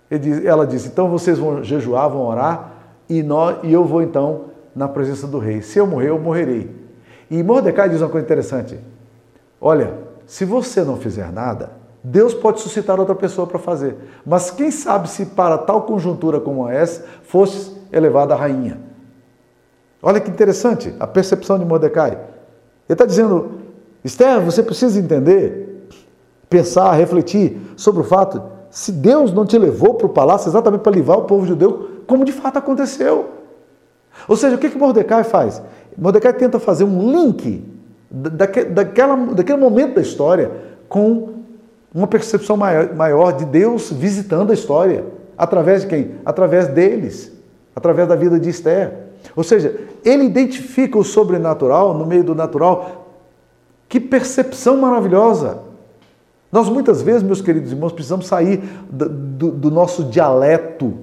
Diz, 0.09 0.43
ela 0.43 0.65
disse: 0.65 0.87
Então 0.87 1.09
vocês 1.09 1.37
vão 1.37 1.63
jejuar, 1.63 2.09
vão 2.09 2.25
orar, 2.25 2.73
e, 3.09 3.21
nós, 3.21 3.57
e 3.63 3.71
eu 3.71 3.85
vou 3.85 4.01
então 4.01 4.45
na 4.75 4.87
presença 4.87 5.27
do 5.27 5.39
rei. 5.39 5.61
Se 5.61 5.79
eu 5.79 5.87
morrer, 5.87 6.09
eu 6.09 6.19
morrerei. 6.19 6.69
E 7.29 7.41
Mordecai 7.41 7.89
diz 7.89 8.01
uma 8.01 8.09
coisa 8.09 8.25
interessante: 8.25 8.79
Olha, 9.61 9.93
se 10.25 10.45
você 10.45 10.83
não 10.83 10.97
fizer 10.97 11.31
nada, 11.31 11.71
Deus 12.03 12.33
pode 12.33 12.61
suscitar 12.61 12.99
outra 12.99 13.15
pessoa 13.15 13.47
para 13.47 13.57
fazer. 13.57 13.95
Mas 14.25 14.51
quem 14.51 14.69
sabe 14.69 15.09
se 15.09 15.27
para 15.27 15.57
tal 15.57 15.83
conjuntura 15.83 16.39
como 16.39 16.69
essa 16.69 17.05
fosse 17.23 17.75
elevada 17.91 18.33
a 18.33 18.37
rainha? 18.37 18.79
Olha 20.01 20.19
que 20.19 20.29
interessante 20.29 20.93
a 20.99 21.07
percepção 21.07 21.57
de 21.57 21.65
Mordecai. 21.65 22.34
Ele 22.87 22.93
está 22.93 23.05
dizendo, 23.05 23.51
Esther, 24.03 24.41
você 24.41 24.61
precisa 24.61 24.99
entender, 24.99 25.87
pensar, 26.49 26.93
refletir 26.93 27.57
sobre 27.75 28.01
o 28.01 28.03
fato, 28.03 28.41
se 28.69 28.91
Deus 28.91 29.33
não 29.33 29.45
te 29.45 29.57
levou 29.57 29.95
para 29.95 30.05
o 30.05 30.09
palácio 30.09 30.49
exatamente 30.49 30.81
para 30.81 30.91
livrar 30.91 31.17
o 31.17 31.23
povo 31.23 31.45
judeu, 31.45 31.89
como 32.05 32.25
de 32.25 32.31
fato 32.31 32.57
aconteceu. 32.57 33.29
Ou 34.27 34.35
seja, 34.35 34.55
o 34.55 34.59
que, 34.59 34.69
que 34.69 34.77
Mordecai 34.77 35.23
faz? 35.23 35.61
Mordecai 35.97 36.33
tenta 36.33 36.59
fazer 36.59 36.83
um 36.83 37.11
link 37.11 37.63
daquela, 38.11 39.15
daquele 39.15 39.59
momento 39.59 39.95
da 39.95 40.01
história 40.01 40.51
com 40.87 41.29
uma 41.93 42.07
percepção 42.07 42.57
maior 42.57 43.31
de 43.31 43.45
Deus 43.45 43.91
visitando 43.91 44.51
a 44.51 44.53
história. 44.53 45.05
Através 45.37 45.81
de 45.81 45.87
quem? 45.87 46.11
Através 46.25 46.67
deles, 46.67 47.31
através 47.75 48.07
da 48.07 48.15
vida 48.15 48.39
de 48.39 48.49
Esther. 48.49 49.04
Ou 49.35 49.43
seja, 49.43 49.75
ele 50.03 50.25
identifica 50.25 50.97
o 50.97 51.03
sobrenatural 51.03 51.93
no 51.93 52.05
meio 52.05 52.23
do 52.23 52.35
natural. 52.35 53.07
Que 53.87 53.99
percepção 53.99 54.77
maravilhosa! 54.77 55.59
Nós 56.51 56.69
muitas 56.69 57.01
vezes, 57.01 57.23
meus 57.23 57.41
queridos 57.41 57.71
irmãos, 57.71 57.91
precisamos 57.91 58.27
sair 58.27 58.63
do, 58.89 59.09
do, 59.09 59.51
do 59.51 59.71
nosso 59.71 60.05
dialeto, 60.05 60.93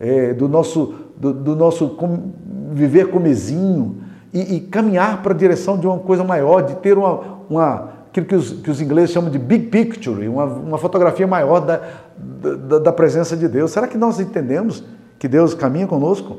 é, 0.00 0.32
do 0.32 0.48
nosso, 0.48 0.94
do, 1.16 1.32
do 1.32 1.56
nosso 1.56 1.90
com, 1.90 2.32
viver 2.72 3.10
comezinho 3.10 3.98
e, 4.32 4.56
e 4.56 4.60
caminhar 4.60 5.22
para 5.22 5.32
a 5.32 5.36
direção 5.36 5.78
de 5.78 5.86
uma 5.86 5.98
coisa 5.98 6.24
maior, 6.24 6.62
de 6.62 6.76
ter 6.76 6.96
uma, 6.96 7.20
uma 7.50 7.92
aquilo 8.12 8.26
que 8.26 8.34
os, 8.34 8.52
que 8.52 8.70
os 8.70 8.80
ingleses 8.80 9.10
chamam 9.10 9.30
de 9.30 9.38
big 9.38 9.66
picture, 9.66 10.28
uma, 10.28 10.44
uma 10.44 10.78
fotografia 10.78 11.26
maior 11.26 11.60
da, 11.60 11.80
da, 12.18 12.78
da, 12.78 12.92
presença 12.92 13.34
de 13.34 13.48
Deus. 13.48 13.70
Será 13.70 13.88
que 13.88 13.96
nós 13.96 14.20
entendemos 14.20 14.84
que 15.18 15.26
Deus 15.26 15.54
caminha 15.54 15.86
conosco? 15.86 16.38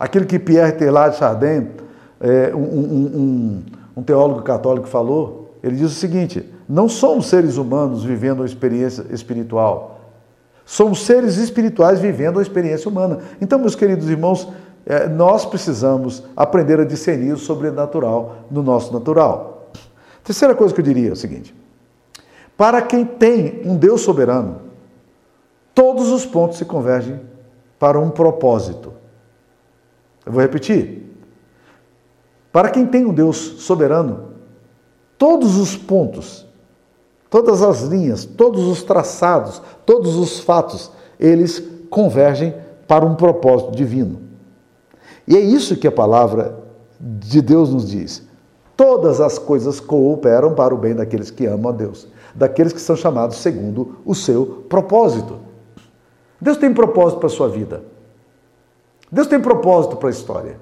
Aquilo 0.00 0.24
que 0.24 0.38
Pierre 0.38 0.72
Teilhard 0.72 1.12
de 1.12 1.18
Chardin, 1.18 1.68
é, 2.18 2.54
um, 2.54 2.58
um, 2.58 3.06
um, 3.14 3.62
um 3.98 4.02
teólogo 4.02 4.40
católico, 4.40 4.86
falou, 4.86 5.54
ele 5.62 5.76
diz 5.76 5.92
o 5.92 5.94
seguinte: 5.94 6.42
não 6.66 6.88
somos 6.88 7.26
seres 7.26 7.58
humanos 7.58 8.02
vivendo 8.02 8.40
uma 8.40 8.46
experiência 8.46 9.04
espiritual, 9.10 10.00
somos 10.64 11.04
seres 11.04 11.36
espirituais 11.36 12.00
vivendo 12.00 12.36
uma 12.36 12.42
experiência 12.42 12.88
humana. 12.88 13.18
Então, 13.42 13.58
meus 13.58 13.74
queridos 13.74 14.08
irmãos, 14.08 14.48
é, 14.86 15.06
nós 15.06 15.44
precisamos 15.44 16.24
aprender 16.34 16.80
a 16.80 16.84
discernir 16.84 17.32
o 17.32 17.36
sobrenatural 17.36 18.46
no 18.50 18.62
nosso 18.62 18.94
natural. 18.94 19.70
Terceira 20.24 20.54
coisa 20.54 20.72
que 20.72 20.80
eu 20.80 20.84
diria 20.84 21.10
é 21.10 21.12
o 21.12 21.16
seguinte: 21.16 21.54
para 22.56 22.80
quem 22.80 23.04
tem 23.04 23.60
um 23.66 23.76
Deus 23.76 24.00
soberano, 24.00 24.62
todos 25.74 26.08
os 26.08 26.24
pontos 26.24 26.56
se 26.56 26.64
convergem 26.64 27.20
para 27.78 28.00
um 28.00 28.08
propósito. 28.08 28.99
Eu 30.24 30.32
vou 30.32 30.40
repetir. 30.40 31.10
Para 32.52 32.70
quem 32.70 32.86
tem 32.86 33.04
um 33.06 33.12
Deus 33.12 33.36
soberano, 33.36 34.30
todos 35.16 35.56
os 35.56 35.76
pontos, 35.76 36.46
todas 37.28 37.62
as 37.62 37.82
linhas, 37.82 38.24
todos 38.24 38.66
os 38.66 38.82
traçados, 38.82 39.62
todos 39.86 40.16
os 40.16 40.40
fatos, 40.40 40.90
eles 41.18 41.62
convergem 41.88 42.54
para 42.88 43.04
um 43.04 43.14
propósito 43.14 43.72
divino. 43.72 44.20
E 45.28 45.36
é 45.36 45.40
isso 45.40 45.76
que 45.76 45.86
a 45.86 45.92
palavra 45.92 46.58
de 46.98 47.40
Deus 47.40 47.72
nos 47.72 47.88
diz. 47.88 48.22
Todas 48.76 49.20
as 49.20 49.38
coisas 49.38 49.78
cooperam 49.78 50.54
para 50.54 50.74
o 50.74 50.78
bem 50.78 50.94
daqueles 50.94 51.30
que 51.30 51.46
amam 51.46 51.70
a 51.70 51.74
Deus, 51.74 52.08
daqueles 52.34 52.72
que 52.72 52.80
são 52.80 52.96
chamados 52.96 53.36
segundo 53.36 53.96
o 54.04 54.14
seu 54.14 54.64
propósito. 54.68 55.38
Deus 56.40 56.56
tem 56.56 56.72
propósito 56.72 57.18
para 57.18 57.26
a 57.26 57.30
sua 57.30 57.48
vida. 57.48 57.82
Deus 59.10 59.26
tem 59.26 59.40
propósito 59.40 59.96
para 59.96 60.08
a 60.08 60.12
história. 60.12 60.56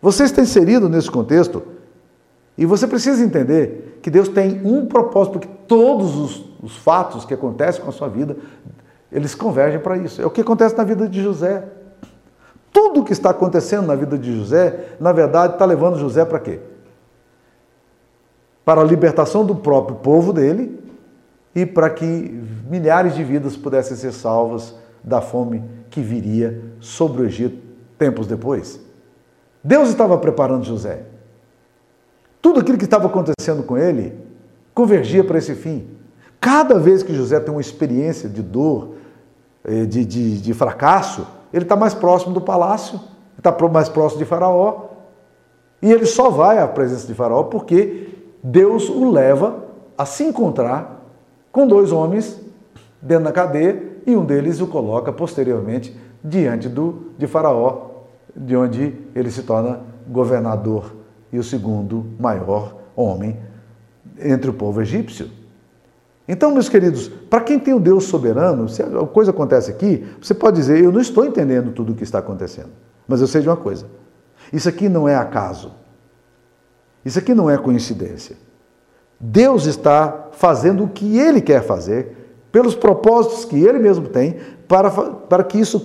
Você 0.00 0.24
está 0.24 0.42
inserido 0.42 0.88
nesse 0.88 1.10
contexto 1.10 1.62
e 2.58 2.66
você 2.66 2.86
precisa 2.86 3.24
entender 3.24 3.98
que 4.02 4.10
Deus 4.10 4.28
tem 4.28 4.60
um 4.64 4.86
propósito, 4.86 5.38
porque 5.38 5.48
todos 5.66 6.16
os, 6.16 6.44
os 6.62 6.76
fatos 6.76 7.24
que 7.24 7.32
acontecem 7.32 7.82
com 7.82 7.88
a 7.88 7.92
sua 7.92 8.08
vida, 8.08 8.36
eles 9.10 9.34
convergem 9.34 9.80
para 9.80 9.96
isso. 9.96 10.20
É 10.20 10.26
o 10.26 10.30
que 10.30 10.40
acontece 10.40 10.76
na 10.76 10.84
vida 10.84 11.08
de 11.08 11.22
José. 11.22 11.64
Tudo 12.72 13.00
o 13.00 13.04
que 13.04 13.12
está 13.12 13.30
acontecendo 13.30 13.86
na 13.86 13.94
vida 13.94 14.18
de 14.18 14.36
José, 14.36 14.96
na 14.98 15.12
verdade, 15.12 15.54
está 15.54 15.64
levando 15.64 15.98
José 15.98 16.24
para 16.24 16.40
quê? 16.40 16.60
para 18.64 18.80
a 18.80 18.84
libertação 18.84 19.44
do 19.44 19.56
próprio 19.56 19.96
povo 19.96 20.32
dele 20.32 20.80
e 21.54 21.66
para 21.66 21.90
que 21.90 22.42
milhares 22.68 23.14
de 23.14 23.24
vidas 23.24 23.56
pudessem 23.56 23.96
ser 23.96 24.12
salvas 24.12 24.74
da 25.02 25.20
fome 25.20 25.62
que 25.90 26.00
viria 26.00 26.62
sobre 26.80 27.22
o 27.22 27.24
Egito 27.26 27.61
tempos 28.02 28.26
depois. 28.26 28.80
Deus 29.62 29.88
estava 29.88 30.18
preparando 30.18 30.64
José. 30.64 31.04
Tudo 32.40 32.58
aquilo 32.58 32.76
que 32.76 32.84
estava 32.84 33.06
acontecendo 33.06 33.62
com 33.62 33.78
ele 33.78 34.12
convergia 34.74 35.22
para 35.22 35.38
esse 35.38 35.54
fim. 35.54 35.88
Cada 36.40 36.80
vez 36.80 37.04
que 37.04 37.14
José 37.14 37.38
tem 37.38 37.54
uma 37.54 37.60
experiência 37.60 38.28
de 38.28 38.42
dor, 38.42 38.94
eh, 39.64 39.84
de, 39.84 40.04
de, 40.04 40.40
de 40.40 40.52
fracasso, 40.52 41.24
ele 41.52 41.64
está 41.64 41.76
mais 41.76 41.94
próximo 41.94 42.34
do 42.34 42.40
palácio, 42.40 42.98
está 43.38 43.56
mais 43.68 43.88
próximo 43.88 44.18
de 44.18 44.24
Faraó. 44.24 44.86
E 45.80 45.92
ele 45.92 46.06
só 46.06 46.28
vai 46.28 46.58
à 46.58 46.66
presença 46.66 47.06
de 47.06 47.14
Faraó 47.14 47.44
porque 47.44 48.08
Deus 48.42 48.88
o 48.88 49.12
leva 49.12 49.62
a 49.96 50.04
se 50.04 50.24
encontrar 50.24 51.06
com 51.52 51.68
dois 51.68 51.92
homens 51.92 52.40
dentro 53.00 53.24
da 53.24 53.32
cadeia 53.32 54.00
e 54.04 54.16
um 54.16 54.24
deles 54.24 54.60
o 54.60 54.66
coloca 54.66 55.12
posteriormente 55.12 55.96
diante 56.24 56.68
do, 56.68 57.12
de 57.16 57.28
Faraó, 57.28 57.91
de 58.34 58.56
onde 58.56 58.94
ele 59.14 59.30
se 59.30 59.42
torna 59.42 59.80
governador 60.08 60.94
e 61.32 61.38
o 61.38 61.44
segundo 61.44 62.06
maior 62.18 62.76
homem 62.96 63.38
entre 64.18 64.50
o 64.50 64.54
povo 64.54 64.80
egípcio. 64.80 65.30
Então, 66.26 66.52
meus 66.52 66.68
queridos, 66.68 67.08
para 67.08 67.40
quem 67.40 67.58
tem 67.58 67.74
o 67.74 67.80
Deus 67.80 68.04
soberano, 68.04 68.68
se 68.68 68.82
a 68.82 69.06
coisa 69.06 69.32
acontece 69.32 69.70
aqui, 69.70 70.06
você 70.20 70.32
pode 70.32 70.56
dizer: 70.56 70.82
Eu 70.82 70.92
não 70.92 71.00
estou 71.00 71.24
entendendo 71.24 71.72
tudo 71.72 71.92
o 71.92 71.94
que 71.94 72.04
está 72.04 72.18
acontecendo, 72.18 72.70
mas 73.08 73.20
eu 73.20 73.26
sei 73.26 73.42
de 73.42 73.48
uma 73.48 73.56
coisa. 73.56 73.86
Isso 74.52 74.68
aqui 74.68 74.88
não 74.88 75.08
é 75.08 75.16
acaso. 75.16 75.72
Isso 77.04 77.18
aqui 77.18 77.34
não 77.34 77.50
é 77.50 77.58
coincidência. 77.58 78.36
Deus 79.18 79.66
está 79.66 80.28
fazendo 80.32 80.84
o 80.84 80.88
que 80.88 81.18
Ele 81.18 81.40
quer 81.40 81.62
fazer, 81.62 82.16
pelos 82.50 82.74
propósitos 82.74 83.44
que 83.44 83.56
Ele 83.56 83.78
mesmo 83.78 84.08
tem, 84.08 84.36
para, 84.68 84.90
para 84.90 85.44
que 85.44 85.58
isso 85.58 85.84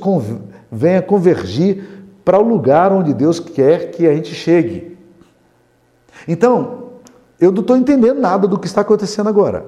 venha 0.72 1.02
convergir 1.02 1.97
para 2.28 2.38
o 2.38 2.46
lugar 2.46 2.92
onde 2.92 3.14
Deus 3.14 3.40
quer 3.40 3.90
que 3.92 4.06
a 4.06 4.14
gente 4.14 4.36
chegue. 4.36 4.98
Então, 6.28 6.90
eu 7.40 7.54
não 7.54 7.62
estou 7.62 7.78
entendendo 7.78 8.20
nada 8.20 8.46
do 8.46 8.60
que 8.60 8.68
está 8.68 8.82
acontecendo 8.82 9.30
agora. 9.30 9.66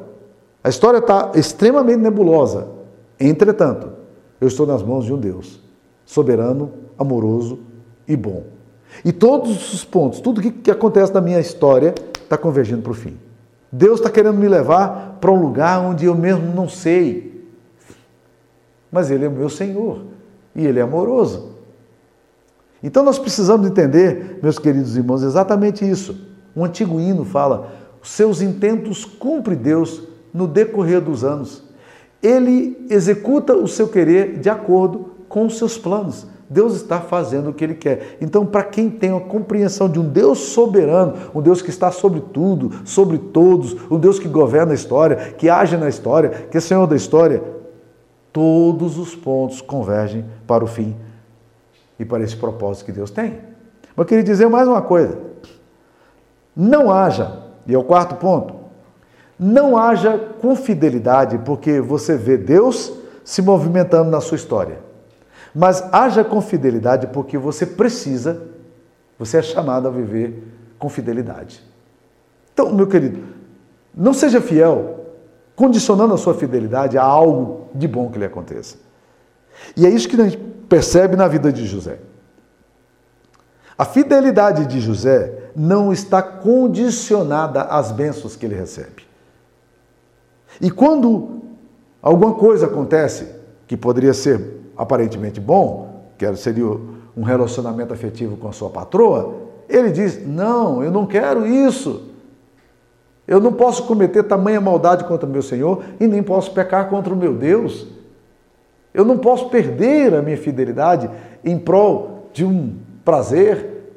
A 0.61 0.67
história 0.67 0.97
está 0.97 1.31
extremamente 1.35 1.99
nebulosa. 2.01 2.67
Entretanto, 3.17 3.93
eu 4.41 4.49
estou 4.49 4.67
nas 4.67 4.83
mãos 4.83 5.05
de 5.05 5.13
um 5.13 5.17
Deus 5.17 5.61
soberano, 6.05 6.73
amoroso 6.97 7.59
e 8.05 8.17
bom. 8.17 8.43
E 9.05 9.13
todos 9.13 9.73
os 9.73 9.85
pontos, 9.85 10.19
tudo 10.19 10.41
que, 10.41 10.51
que 10.51 10.69
acontece 10.69 11.13
na 11.13 11.21
minha 11.21 11.39
história 11.39 11.95
está 12.21 12.37
convergindo 12.37 12.81
para 12.81 12.91
o 12.91 12.95
fim. 12.95 13.17
Deus 13.71 14.01
está 14.01 14.09
querendo 14.09 14.37
me 14.37 14.49
levar 14.49 15.17
para 15.21 15.31
um 15.31 15.41
lugar 15.41 15.79
onde 15.79 16.07
eu 16.07 16.13
mesmo 16.13 16.53
não 16.53 16.67
sei. 16.67 17.41
Mas 18.91 19.09
Ele 19.09 19.23
é 19.23 19.29
o 19.29 19.31
meu 19.31 19.49
Senhor 19.49 20.01
e 20.53 20.67
Ele 20.67 20.79
é 20.79 20.81
amoroso. 20.81 21.48
Então 22.81 23.03
nós 23.03 23.19
precisamos 23.19 23.67
entender, 23.67 24.39
meus 24.41 24.57
queridos 24.57 24.95
irmãos, 24.95 25.21
exatamente 25.21 25.89
isso. 25.89 26.15
Um 26.55 26.63
antigo 26.63 26.99
hino 26.99 27.25
fala: 27.25 27.71
os 28.01 28.11
seus 28.11 28.41
intentos 28.41 29.03
cumpre 29.03 29.55
Deus 29.55 30.03
no 30.33 30.47
decorrer 30.47 31.01
dos 31.01 31.23
anos. 31.23 31.63
Ele 32.21 32.85
executa 32.89 33.53
o 33.55 33.67
seu 33.67 33.87
querer 33.87 34.39
de 34.39 34.49
acordo 34.49 35.11
com 35.27 35.45
os 35.45 35.57
seus 35.57 35.77
planos. 35.77 36.27
Deus 36.49 36.73
está 36.73 36.99
fazendo 36.99 37.51
o 37.51 37.53
que 37.53 37.63
Ele 37.63 37.75
quer. 37.75 38.17
Então, 38.19 38.43
para 38.43 38.63
quem 38.63 38.89
tem 38.89 39.15
a 39.15 39.19
compreensão 39.19 39.87
de 39.87 39.99
um 39.99 40.09
Deus 40.09 40.39
soberano, 40.39 41.13
um 41.33 41.41
Deus 41.41 41.61
que 41.61 41.69
está 41.69 41.91
sobre 41.91 42.21
tudo, 42.21 42.71
sobre 42.85 43.19
todos, 43.19 43.75
um 43.89 43.99
Deus 43.99 44.17
que 44.17 44.27
governa 44.27 44.71
a 44.71 44.75
história, 44.75 45.33
que 45.37 45.47
age 45.47 45.77
na 45.77 45.87
história, 45.87 46.47
que 46.49 46.57
é 46.57 46.59
Senhor 46.59 46.87
da 46.87 46.95
história, 46.95 47.43
todos 48.33 48.97
os 48.97 49.15
pontos 49.15 49.61
convergem 49.61 50.25
para 50.47 50.63
o 50.63 50.67
fim 50.67 50.95
e 51.99 52.05
para 52.05 52.23
esse 52.23 52.35
propósito 52.35 52.85
que 52.85 52.91
Deus 52.91 53.11
tem. 53.11 53.41
Mas 53.95 53.97
eu 53.97 54.05
queria 54.05 54.23
dizer 54.23 54.47
mais 54.47 54.67
uma 54.67 54.81
coisa. 54.81 55.17
Não 56.55 56.89
haja, 56.91 57.43
e 57.67 57.73
é 57.73 57.77
o 57.77 57.83
quarto 57.83 58.15
ponto, 58.15 58.55
não 59.37 59.77
haja 59.77 60.17
confidelidade 60.41 61.37
porque 61.39 61.79
você 61.79 62.17
vê 62.17 62.37
Deus 62.37 62.91
se 63.23 63.41
movimentando 63.41 64.09
na 64.09 64.19
sua 64.19 64.35
história. 64.35 64.79
Mas 65.53 65.83
haja 65.91 66.23
com 66.23 66.41
fidelidade 66.41 67.07
porque 67.07 67.37
você 67.37 67.65
precisa, 67.65 68.41
você 69.17 69.37
é 69.37 69.41
chamado 69.41 69.87
a 69.87 69.91
viver 69.91 70.43
com 70.77 70.89
fidelidade. 70.89 71.63
Então, 72.53 72.73
meu 72.73 72.87
querido, 72.87 73.23
não 73.93 74.13
seja 74.13 74.41
fiel 74.41 75.05
condicionando 75.55 76.13
a 76.13 76.17
sua 76.17 76.33
fidelidade 76.33 76.97
a 76.97 77.03
algo 77.03 77.67
de 77.73 77.87
bom 77.87 78.09
que 78.09 78.17
lhe 78.17 78.25
aconteça. 78.25 78.77
E 79.75 79.85
é 79.85 79.89
isso 79.89 80.07
que 80.07 80.15
percebe 80.69 81.15
na 81.15 81.27
vida 81.27 81.51
de 81.51 81.65
José. 81.65 81.99
A 83.77 83.85
fidelidade 83.85 84.65
de 84.67 84.79
José 84.79 85.51
não 85.55 85.91
está 85.91 86.21
condicionada 86.21 87.63
às 87.63 87.91
bênçãos 87.91 88.35
que 88.35 88.45
ele 88.45 88.55
recebe. 88.55 89.07
E 90.61 90.69
quando 90.69 91.41
alguma 92.01 92.33
coisa 92.33 92.67
acontece, 92.67 93.27
que 93.67 93.77
poderia 93.77 94.13
ser 94.13 94.59
aparentemente 94.77 95.39
bom, 95.39 96.11
que 96.17 96.35
seria 96.35 96.65
um 97.15 97.23
relacionamento 97.23 97.93
afetivo 97.93 98.37
com 98.37 98.47
a 98.47 98.51
sua 98.51 98.69
patroa, 98.69 99.35
ele 99.67 99.91
diz: 99.91 100.25
Não, 100.25 100.83
eu 100.83 100.91
não 100.91 101.05
quero 101.05 101.45
isso. 101.45 102.09
Eu 103.27 103.39
não 103.39 103.53
posso 103.53 103.83
cometer 103.83 104.23
tamanha 104.23 104.59
maldade 104.59 105.03
contra 105.03 105.27
o 105.27 105.31
meu 105.31 105.43
Senhor 105.43 105.83
e 105.99 106.07
nem 106.07 106.23
posso 106.23 106.51
pecar 106.51 106.89
contra 106.89 107.13
o 107.13 107.17
meu 107.17 107.33
Deus. 107.35 107.87
Eu 108.99 109.05
não 109.05 109.17
posso 109.17 109.47
perder 109.47 110.13
a 110.13 110.21
minha 110.21 110.35
fidelidade 110.35 111.09
em 111.41 111.57
prol 111.57 112.27
de 112.33 112.43
um 112.43 112.75
prazer, 113.05 113.93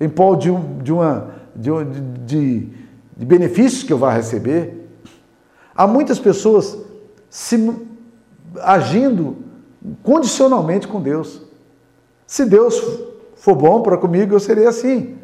em 0.00 0.08
prol 0.08 0.36
de, 0.36 0.48
um, 0.48 0.78
de, 0.78 0.92
uma, 0.92 1.34
de, 1.56 1.70
de, 2.24 2.68
de 3.16 3.26
benefícios 3.26 3.82
que 3.82 3.92
eu 3.92 3.98
vá 3.98 4.12
receber. 4.12 4.88
Há 5.74 5.88
muitas 5.88 6.20
pessoas 6.20 6.78
se 7.28 7.68
agindo 8.60 9.38
condicionalmente 10.04 10.86
com 10.86 11.02
Deus. 11.02 11.42
Se 12.24 12.44
Deus 12.44 12.80
for 13.34 13.56
bom 13.56 13.82
para 13.82 13.98
comigo, 13.98 14.36
eu 14.36 14.38
serei 14.38 14.68
assim. 14.68 15.18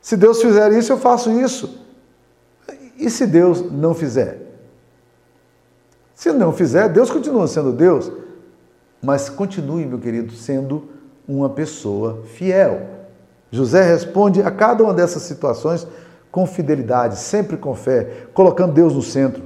Se 0.00 0.16
Deus 0.16 0.40
fizer 0.40 0.70
isso, 0.74 0.92
eu 0.92 0.98
faço 0.98 1.28
isso. 1.28 1.76
E 2.96 3.10
se 3.10 3.26
Deus 3.26 3.68
não 3.72 3.94
fizer? 3.94 4.38
Se 6.14 6.32
não 6.32 6.52
fizer, 6.52 6.88
Deus 6.88 7.10
continua 7.10 7.48
sendo 7.48 7.72
Deus, 7.72 8.12
mas 9.04 9.28
continue, 9.28 9.84
meu 9.84 9.98
querido, 9.98 10.32
sendo 10.32 10.88
uma 11.28 11.50
pessoa 11.50 12.22
fiel. 12.34 12.82
José 13.50 13.82
responde 13.82 14.42
a 14.42 14.50
cada 14.50 14.82
uma 14.82 14.94
dessas 14.94 15.22
situações 15.22 15.86
com 16.32 16.46
fidelidade, 16.46 17.18
sempre 17.18 17.56
com 17.56 17.74
fé, 17.74 18.26
colocando 18.32 18.72
Deus 18.72 18.94
no 18.94 19.02
centro. 19.02 19.42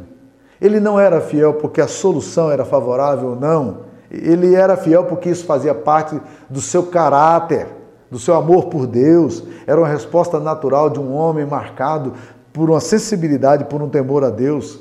Ele 0.61 0.81
não 0.81 0.99
era 0.99 1.21
fiel 1.21 1.55
porque 1.55 1.81
a 1.81 1.89
solução 1.89 2.51
era 2.51 2.65
favorável 2.65 3.31
ou 3.31 3.37
não. 3.37 3.89
Ele 4.11 4.55
era 4.55 4.77
fiel 4.77 5.05
porque 5.05 5.29
isso 5.29 5.45
fazia 5.45 5.75
parte 5.75 6.19
do 6.49 6.61
seu 6.61 6.85
caráter, 6.85 7.67
do 8.11 8.19
seu 8.19 8.35
amor 8.35 8.67
por 8.67 8.87
Deus. 8.87 9.43
Era 9.67 9.81
uma 9.81 9.89
resposta 9.89 10.41
natural 10.41 10.89
de 10.89 10.99
um 10.99 11.13
homem 11.13 11.45
marcado 11.45 12.15
por 12.53 12.71
uma 12.71 12.81
sensibilidade, 12.81 13.65
por 13.65 13.83
um 13.83 13.89
temor 13.89 14.25
a 14.25 14.31
Deus. 14.31 14.81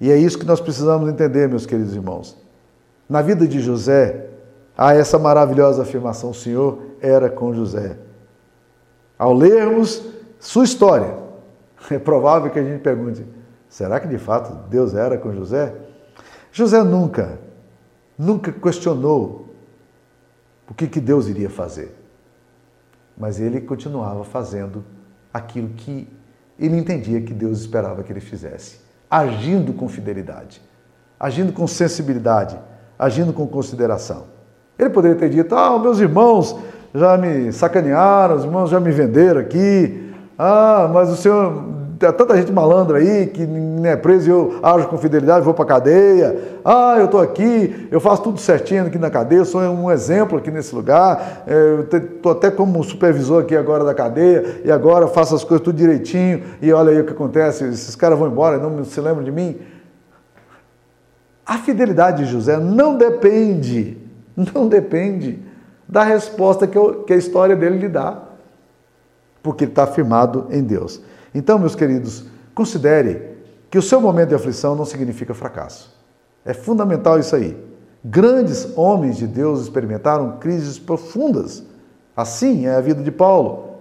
E 0.00 0.10
é 0.10 0.16
isso 0.16 0.38
que 0.38 0.44
nós 0.44 0.60
precisamos 0.60 1.08
entender, 1.08 1.48
meus 1.48 1.64
queridos 1.64 1.94
irmãos. 1.94 2.45
Na 3.08 3.22
vida 3.22 3.46
de 3.46 3.60
José, 3.60 4.28
há 4.76 4.94
essa 4.94 5.18
maravilhosa 5.18 5.82
afirmação: 5.82 6.30
o 6.30 6.34
Senhor 6.34 6.82
era 7.00 7.30
com 7.30 7.54
José. 7.54 7.98
Ao 9.18 9.32
lermos 9.32 10.02
sua 10.38 10.64
história, 10.64 11.16
é 11.90 11.98
provável 11.98 12.50
que 12.50 12.58
a 12.58 12.64
gente 12.64 12.82
pergunte: 12.82 13.24
será 13.68 14.00
que 14.00 14.08
de 14.08 14.18
fato 14.18 14.68
Deus 14.68 14.94
era 14.94 15.16
com 15.16 15.32
José? 15.32 15.74
José 16.50 16.82
nunca, 16.82 17.38
nunca 18.18 18.50
questionou 18.50 19.54
o 20.68 20.74
que, 20.74 20.86
que 20.86 21.00
Deus 21.00 21.28
iria 21.28 21.50
fazer. 21.50 21.94
Mas 23.16 23.40
ele 23.40 23.60
continuava 23.60 24.24
fazendo 24.24 24.84
aquilo 25.32 25.68
que 25.68 26.08
ele 26.58 26.76
entendia 26.76 27.20
que 27.20 27.34
Deus 27.34 27.60
esperava 27.60 28.02
que 28.02 28.12
ele 28.12 28.20
fizesse, 28.20 28.80
agindo 29.10 29.72
com 29.72 29.88
fidelidade, 29.88 30.62
agindo 31.20 31.52
com 31.52 31.66
sensibilidade, 31.66 32.58
agindo 32.98 33.32
com 33.32 33.46
consideração. 33.46 34.24
Ele 34.78 34.90
poderia 34.90 35.16
ter 35.16 35.28
dito: 35.28 35.54
Ah, 35.54 35.78
meus 35.78 35.98
irmãos 35.98 36.56
já 36.94 37.16
me 37.16 37.52
sacanearam, 37.52 38.36
os 38.36 38.44
irmãos 38.44 38.70
já 38.70 38.80
me 38.80 38.90
venderam 38.90 39.40
aqui. 39.40 40.12
Ah, 40.38 40.90
mas 40.92 41.10
o 41.10 41.16
Senhor 41.16 41.76
tem 41.98 42.12
tanta 42.12 42.36
gente 42.36 42.52
malandra 42.52 42.98
aí 42.98 43.26
que 43.26 43.46
não 43.46 43.84
é 43.86 43.96
preso 43.96 44.28
e 44.28 44.30
eu 44.30 44.58
ajo 44.62 44.86
com 44.88 44.98
fidelidade, 44.98 45.44
vou 45.44 45.54
para 45.54 45.64
a 45.64 45.68
cadeia. 45.68 46.36
Ah, 46.64 46.96
eu 46.98 47.06
estou 47.06 47.20
aqui, 47.20 47.88
eu 47.90 48.00
faço 48.00 48.22
tudo 48.22 48.38
certinho 48.38 48.86
aqui 48.86 48.98
na 48.98 49.08
cadeia, 49.08 49.44
sou 49.44 49.62
um 49.62 49.90
exemplo 49.90 50.36
aqui 50.36 50.50
nesse 50.50 50.74
lugar. 50.74 51.44
É, 51.46 51.54
eu 51.54 51.80
estou 51.80 52.32
até 52.32 52.50
como 52.50 52.82
supervisor 52.84 53.42
aqui 53.42 53.56
agora 53.56 53.82
da 53.82 53.94
cadeia 53.94 54.60
e 54.64 54.70
agora 54.70 55.06
faço 55.06 55.34
as 55.34 55.42
coisas 55.42 55.64
tudo 55.64 55.76
direitinho. 55.76 56.42
E 56.60 56.70
olha 56.72 56.90
aí 56.90 57.00
o 57.00 57.04
que 57.04 57.12
acontece: 57.12 57.64
esses 57.64 57.96
caras 57.96 58.18
vão 58.18 58.28
embora, 58.28 58.58
não 58.58 58.84
se 58.84 59.00
lembram 59.00 59.24
de 59.24 59.32
mim. 59.32 59.56
A 61.46 61.58
fidelidade 61.58 62.24
de 62.24 62.30
José 62.30 62.58
não 62.58 62.98
depende, 62.98 63.96
não 64.36 64.66
depende 64.66 65.38
da 65.88 66.02
resposta 66.02 66.66
que, 66.66 66.76
eu, 66.76 67.04
que 67.04 67.12
a 67.12 67.16
história 67.16 67.54
dele 67.54 67.78
lhe 67.78 67.88
dá, 67.88 68.20
porque 69.42 69.62
ele 69.62 69.70
está 69.70 69.86
firmado 69.86 70.48
em 70.50 70.62
Deus. 70.62 71.00
Então, 71.32 71.56
meus 71.58 71.76
queridos, 71.76 72.24
considere 72.52 73.36
que 73.70 73.78
o 73.78 73.82
seu 73.82 74.00
momento 74.00 74.30
de 74.30 74.34
aflição 74.34 74.74
não 74.74 74.84
significa 74.84 75.32
fracasso. 75.34 75.94
É 76.44 76.52
fundamental 76.52 77.18
isso 77.18 77.36
aí. 77.36 77.56
Grandes 78.04 78.76
homens 78.76 79.16
de 79.16 79.26
Deus 79.26 79.62
experimentaram 79.62 80.38
crises 80.38 80.78
profundas. 80.78 81.62
Assim 82.16 82.66
é 82.66 82.74
a 82.74 82.80
vida 82.80 83.02
de 83.02 83.10
Paulo. 83.12 83.76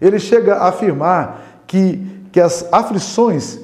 Ele 0.00 0.18
chega 0.18 0.56
a 0.56 0.68
afirmar 0.68 1.62
que, 1.66 2.28
que 2.30 2.40
as 2.40 2.66
aflições 2.72 3.60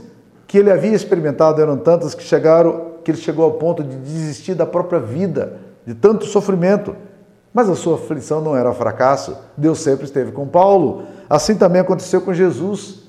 que 0.46 0.56
ele 0.56 0.70
havia 0.70 0.94
experimentado 0.94 1.60
eram 1.60 1.76
tantas 1.76 2.14
que 2.14 2.22
chegaram 2.22 2.91
que 3.04 3.10
ele 3.10 3.18
chegou 3.18 3.44
ao 3.44 3.52
ponto 3.52 3.82
de 3.82 3.96
desistir 3.96 4.54
da 4.54 4.66
própria 4.66 5.00
vida, 5.00 5.60
de 5.86 5.94
tanto 5.94 6.26
sofrimento. 6.26 6.94
Mas 7.52 7.68
a 7.68 7.74
sua 7.74 7.96
aflição 7.96 8.40
não 8.40 8.56
era 8.56 8.72
fracasso. 8.72 9.36
Deus 9.56 9.80
sempre 9.80 10.04
esteve 10.04 10.32
com 10.32 10.46
Paulo. 10.46 11.02
Assim 11.28 11.54
também 11.54 11.80
aconteceu 11.80 12.20
com 12.22 12.32
Jesus. 12.32 13.02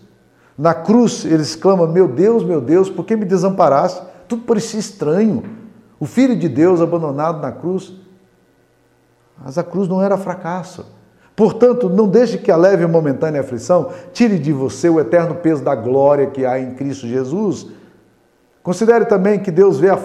Na 0.58 0.74
cruz, 0.74 1.26
ele 1.26 1.42
exclama: 1.42 1.88
Meu 1.88 2.08
Deus, 2.08 2.44
meu 2.44 2.60
Deus, 2.60 2.90
por 2.90 3.06
que 3.06 3.16
me 3.16 3.26
desamparaste? 3.26 4.02
Tudo 4.28 4.44
parecia 4.44 4.80
estranho. 4.80 5.44
O 6.00 6.06
Filho 6.06 6.36
de 6.36 6.50
Deus 6.50 6.82
abandonado 6.82 7.42
na 7.42 7.52
cruz. 7.52 7.94
Mas 9.44 9.58
a 9.58 9.64
cruz 9.64 9.88
não 9.88 10.02
era 10.02 10.18
fracasso. 10.18 10.86
Portanto, 11.36 11.90
não 11.90 12.08
deixe 12.08 12.38
que 12.38 12.52
a 12.52 12.56
leve 12.56 12.84
e 12.84 12.88
momentânea 12.88 13.42
aflição 13.42 13.90
tire 14.12 14.38
de 14.38 14.54
você 14.54 14.88
o 14.90 15.00
eterno 15.00 15.36
peso 15.36 15.64
da 15.64 15.74
glória 15.74 16.28
que 16.28 16.46
há 16.46 16.60
em 16.60 16.76
Cristo 16.76 17.08
Jesus. 17.08 17.68
Considere 18.64 19.06
também 19.06 19.40
que 19.40 19.52
Deus 19.52 19.78
vê, 19.78 19.90
a, 19.90 20.00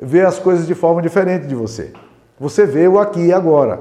vê 0.00 0.20
as 0.20 0.38
coisas 0.38 0.66
de 0.66 0.74
forma 0.74 1.00
diferente 1.00 1.46
de 1.46 1.54
você. 1.54 1.92
Você 2.38 2.66
vê 2.66 2.86
o 2.86 2.98
aqui 2.98 3.20
e 3.20 3.32
agora, 3.32 3.80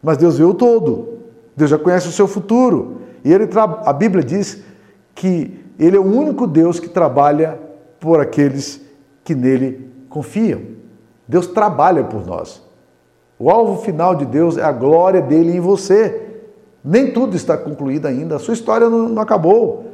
mas 0.00 0.16
Deus 0.16 0.38
vê 0.38 0.44
o 0.44 0.54
todo. 0.54 1.18
Deus 1.56 1.68
já 1.68 1.78
conhece 1.78 2.08
o 2.08 2.12
seu 2.12 2.28
futuro. 2.28 3.00
E 3.24 3.32
ele 3.32 3.48
a 3.84 3.92
Bíblia 3.92 4.24
diz 4.24 4.62
que 5.14 5.60
Ele 5.78 5.96
é 5.96 6.00
o 6.00 6.04
único 6.04 6.46
Deus 6.46 6.80
que 6.80 6.88
trabalha 6.88 7.58
por 7.98 8.20
aqueles 8.20 8.80
que 9.22 9.34
nele 9.34 9.90
confiam. 10.08 10.62
Deus 11.28 11.46
trabalha 11.46 12.02
por 12.04 12.26
nós. 12.26 12.62
O 13.38 13.50
alvo 13.50 13.82
final 13.82 14.14
de 14.14 14.24
Deus 14.24 14.56
é 14.56 14.62
a 14.62 14.72
glória 14.72 15.20
dele 15.20 15.56
em 15.56 15.60
você. 15.60 16.28
Nem 16.82 17.12
tudo 17.12 17.36
está 17.36 17.56
concluído 17.56 18.06
ainda, 18.06 18.36
a 18.36 18.38
sua 18.38 18.54
história 18.54 18.88
não, 18.88 19.08
não 19.08 19.22
acabou. 19.22 19.89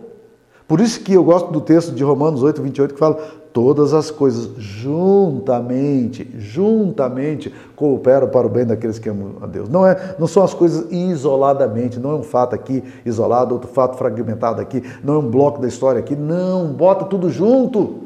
Por 0.68 0.80
isso 0.80 1.00
que 1.00 1.12
eu 1.12 1.22
gosto 1.22 1.52
do 1.52 1.60
texto 1.60 1.92
de 1.92 2.02
Romanos 2.02 2.42
8, 2.42 2.60
28, 2.60 2.94
que 2.94 3.00
fala: 3.00 3.18
todas 3.52 3.94
as 3.94 4.10
coisas 4.10 4.50
juntamente, 4.58 6.28
juntamente 6.36 7.54
cooperam 7.76 8.28
para 8.28 8.46
o 8.46 8.50
bem 8.50 8.66
daqueles 8.66 8.98
que 8.98 9.08
amam 9.08 9.36
a 9.40 9.46
Deus. 9.46 9.68
Não, 9.68 9.86
é, 9.86 10.16
não 10.18 10.26
são 10.26 10.42
as 10.42 10.52
coisas 10.52 10.90
isoladamente, 10.90 12.00
não 12.00 12.10
é 12.10 12.14
um 12.16 12.22
fato 12.22 12.54
aqui 12.54 12.82
isolado, 13.04 13.54
outro 13.54 13.70
fato 13.70 13.96
fragmentado 13.96 14.60
aqui, 14.60 14.82
não 15.02 15.14
é 15.14 15.18
um 15.18 15.30
bloco 15.30 15.60
da 15.60 15.68
história 15.68 16.00
aqui. 16.00 16.16
Não, 16.16 16.66
bota 16.66 17.04
tudo 17.04 17.30
junto. 17.30 18.00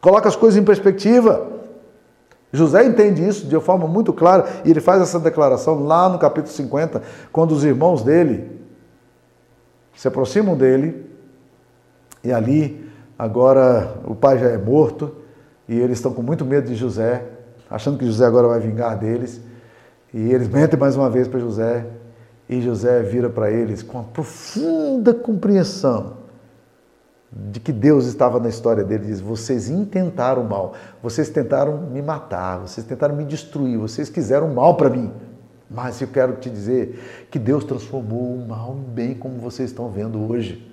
Coloca 0.00 0.28
as 0.28 0.36
coisas 0.36 0.60
em 0.60 0.64
perspectiva. 0.64 1.48
José 2.52 2.84
entende 2.84 3.26
isso 3.26 3.46
de 3.46 3.56
uma 3.56 3.60
forma 3.60 3.88
muito 3.88 4.12
clara 4.12 4.46
e 4.64 4.70
ele 4.70 4.80
faz 4.80 5.02
essa 5.02 5.18
declaração 5.18 5.84
lá 5.84 6.08
no 6.08 6.18
capítulo 6.18 6.52
50, 6.54 7.02
quando 7.32 7.50
os 7.52 7.64
irmãos 7.64 8.02
dele 8.02 8.55
se 9.96 10.06
aproximam 10.06 10.56
dele 10.56 11.06
e 12.22 12.32
ali 12.32 12.88
agora 13.18 13.94
o 14.04 14.14
pai 14.14 14.38
já 14.38 14.48
é 14.50 14.58
morto 14.58 15.16
e 15.68 15.78
eles 15.78 15.98
estão 15.98 16.12
com 16.12 16.22
muito 16.22 16.44
medo 16.44 16.68
de 16.68 16.76
José, 16.76 17.24
achando 17.68 17.98
que 17.98 18.06
José 18.06 18.24
agora 18.24 18.46
vai 18.46 18.60
vingar 18.60 18.96
deles. 18.98 19.40
E 20.12 20.32
eles 20.32 20.46
mentem 20.48 20.78
mais 20.78 20.94
uma 20.96 21.10
vez 21.10 21.26
para 21.26 21.40
José 21.40 21.86
e 22.48 22.60
José 22.60 23.02
vira 23.02 23.28
para 23.28 23.50
eles 23.50 23.82
com 23.82 23.98
uma 23.98 24.04
profunda 24.04 25.12
compreensão 25.12 26.18
de 27.32 27.58
que 27.58 27.72
Deus 27.72 28.06
estava 28.06 28.38
na 28.38 28.48
história 28.48 28.84
dele, 28.84 29.06
diz: 29.06 29.20
Vocês 29.20 29.68
intentaram 29.68 30.44
mal, 30.44 30.74
vocês 31.02 31.28
tentaram 31.28 31.78
me 31.78 32.00
matar, 32.00 32.60
vocês 32.60 32.86
tentaram 32.86 33.16
me 33.16 33.24
destruir, 33.24 33.76
vocês 33.78 34.08
quiseram 34.08 34.52
mal 34.54 34.76
para 34.76 34.88
mim. 34.88 35.12
Mas 35.70 36.00
eu 36.00 36.08
quero 36.08 36.36
te 36.36 36.48
dizer 36.48 37.26
que 37.30 37.38
Deus 37.38 37.64
transformou 37.64 38.36
o 38.36 38.46
mal 38.46 38.76
em 38.76 38.92
bem, 38.92 39.14
como 39.14 39.38
vocês 39.38 39.70
estão 39.70 39.90
vendo 39.90 40.30
hoje. 40.30 40.72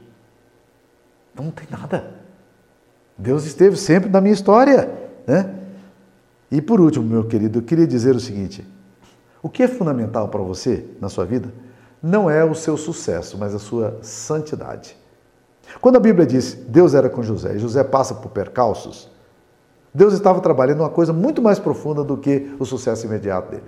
Não 1.35 1.49
tem 1.49 1.67
nada. 1.69 2.11
Deus 3.17 3.45
esteve 3.45 3.75
sempre 3.75 4.09
na 4.09 4.21
minha 4.21 4.33
história. 4.33 4.89
Né? 5.25 5.53
E 6.51 6.61
por 6.61 6.79
último, 6.79 7.05
meu 7.05 7.25
querido, 7.25 7.59
eu 7.59 7.63
queria 7.63 7.87
dizer 7.87 8.15
o 8.15 8.19
seguinte: 8.19 8.65
o 9.41 9.49
que 9.49 9.63
é 9.63 9.67
fundamental 9.67 10.27
para 10.29 10.41
você 10.41 10.85
na 11.01 11.09
sua 11.09 11.25
vida 11.25 11.51
não 12.01 12.29
é 12.29 12.43
o 12.43 12.53
seu 12.53 12.77
sucesso, 12.77 13.37
mas 13.37 13.55
a 13.55 13.59
sua 13.59 13.97
santidade. 14.01 14.95
Quando 15.79 15.95
a 15.95 15.99
Bíblia 15.99 16.25
diz 16.25 16.53
Deus 16.53 16.93
era 16.93 17.09
com 17.09 17.23
José 17.23 17.55
e 17.55 17.59
José 17.59 17.83
passa 17.83 18.13
por 18.13 18.29
percalços, 18.29 19.09
Deus 19.93 20.13
estava 20.13 20.41
trabalhando 20.41 20.81
uma 20.81 20.89
coisa 20.89 21.13
muito 21.13 21.41
mais 21.41 21.59
profunda 21.59 22.03
do 22.03 22.17
que 22.17 22.53
o 22.59 22.65
sucesso 22.65 23.05
imediato 23.05 23.51
dele. 23.51 23.63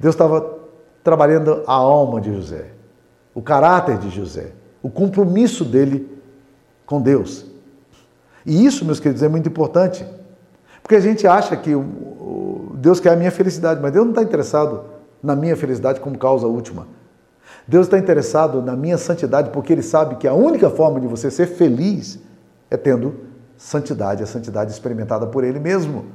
Deus 0.00 0.14
estava 0.14 0.58
trabalhando 1.04 1.62
a 1.66 1.74
alma 1.74 2.20
de 2.20 2.34
José, 2.34 2.68
o 3.34 3.42
caráter 3.42 3.98
de 3.98 4.08
José, 4.08 4.52
o 4.82 4.88
compromisso 4.88 5.62
dele 5.62 6.08
com 6.86 7.00
Deus. 7.02 7.44
E 8.46 8.64
isso, 8.64 8.84
meus 8.84 8.98
queridos, 8.98 9.22
é 9.22 9.28
muito 9.28 9.48
importante. 9.48 10.06
Porque 10.82 10.94
a 10.94 11.00
gente 11.00 11.26
acha 11.26 11.54
que 11.54 11.72
Deus 12.76 12.98
quer 12.98 13.12
a 13.12 13.16
minha 13.16 13.30
felicidade, 13.30 13.78
mas 13.80 13.92
Deus 13.92 14.06
não 14.06 14.12
está 14.12 14.22
interessado 14.22 14.84
na 15.22 15.36
minha 15.36 15.54
felicidade 15.54 16.00
como 16.00 16.16
causa 16.16 16.46
última. 16.46 16.88
Deus 17.68 17.86
está 17.86 17.98
interessado 17.98 18.62
na 18.62 18.74
minha 18.74 18.96
santidade 18.96 19.50
porque 19.50 19.72
Ele 19.72 19.82
sabe 19.82 20.16
que 20.16 20.26
a 20.26 20.32
única 20.32 20.70
forma 20.70 20.98
de 20.98 21.06
você 21.06 21.30
ser 21.30 21.46
feliz 21.46 22.18
é 22.70 22.76
tendo 22.76 23.14
santidade, 23.56 24.22
a 24.22 24.26
santidade 24.26 24.72
experimentada 24.72 25.26
por 25.26 25.44
Ele 25.44 25.60
mesmo. 25.60 26.06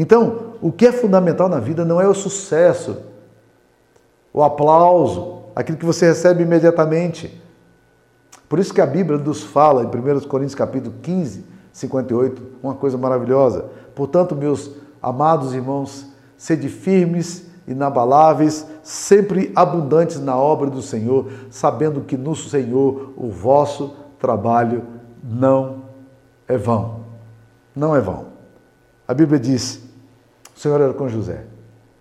Então, 0.00 0.52
o 0.62 0.70
que 0.70 0.86
é 0.86 0.92
fundamental 0.92 1.48
na 1.48 1.58
vida 1.58 1.84
não 1.84 2.00
é 2.00 2.06
o 2.06 2.14
sucesso, 2.14 2.98
o 4.32 4.44
aplauso, 4.44 5.40
aquilo 5.56 5.76
que 5.76 5.84
você 5.84 6.06
recebe 6.06 6.44
imediatamente. 6.44 7.42
Por 8.48 8.60
isso 8.60 8.72
que 8.72 8.80
a 8.80 8.86
Bíblia 8.86 9.18
nos 9.18 9.42
fala, 9.42 9.82
em 9.82 9.86
1 9.86 10.20
Coríntios 10.28 10.54
capítulo 10.54 10.94
15, 11.02 11.44
58, 11.72 12.42
uma 12.62 12.76
coisa 12.76 12.96
maravilhosa. 12.96 13.64
Portanto, 13.96 14.36
meus 14.36 14.70
amados 15.02 15.52
irmãos, 15.52 16.06
sede 16.36 16.68
firmes 16.68 17.48
inabaláveis, 17.66 18.64
sempre 18.84 19.50
abundantes 19.56 20.20
na 20.20 20.36
obra 20.36 20.70
do 20.70 20.80
Senhor, 20.80 21.28
sabendo 21.50 22.02
que 22.02 22.16
no 22.16 22.36
Senhor 22.36 23.14
o 23.16 23.28
vosso 23.30 23.96
trabalho 24.16 24.84
não 25.24 25.82
é 26.46 26.56
vão. 26.56 27.00
Não 27.74 27.96
é 27.96 28.00
vão. 28.00 28.26
A 29.08 29.12
Bíblia 29.12 29.40
diz: 29.40 29.87
o 30.58 30.60
Senhor 30.60 30.80
era 30.80 30.92
com 30.92 31.08
José. 31.08 31.44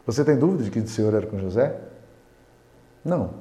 Você 0.03 0.25
tem 0.25 0.35
dúvida 0.35 0.63
de 0.63 0.71
que 0.71 0.79
o 0.79 0.87
Senhor 0.87 1.13
era 1.13 1.27
com 1.27 1.37
José? 1.37 1.79
Não. 3.05 3.35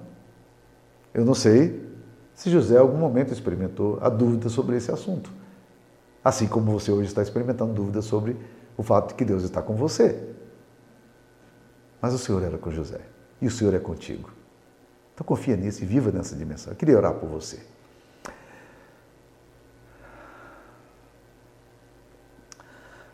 Eu 1.15 1.25
não 1.25 1.33
sei 1.33 1.89
se 2.35 2.51
José 2.51 2.75
em 2.75 2.81
algum 2.81 2.99
momento 2.99 3.33
experimentou 3.33 3.99
a 4.03 4.11
dúvida 4.11 4.51
sobre 4.51 4.77
esse 4.77 4.93
assunto. 4.93 5.33
Assim 6.23 6.47
como 6.47 6.71
você 6.71 6.93
hoje 6.93 7.09
está 7.09 7.23
experimentando 7.23 7.73
dúvidas 7.73 8.05
sobre 8.05 8.37
o 8.77 8.83
fato 8.83 9.09
de 9.09 9.15
que 9.15 9.25
Deus 9.25 9.43
está 9.43 9.63
com 9.63 9.75
você. 9.75 10.23
Mas 11.99 12.13
o 12.13 12.19
Senhor 12.19 12.43
era 12.43 12.59
com 12.59 12.71
José 12.71 13.01
e 13.41 13.47
o 13.47 13.51
Senhor 13.51 13.73
é 13.73 13.79
contigo. 13.79 14.29
Então 15.15 15.27
confia 15.27 15.57
nisso 15.57 15.83
e 15.83 15.87
viva 15.87 16.13
nessa 16.13 16.37
dimensão. 16.37 16.75
Eu 16.75 16.77
queria 16.77 16.95
orar 16.95 17.15
por 17.15 17.27
você. 17.27 17.59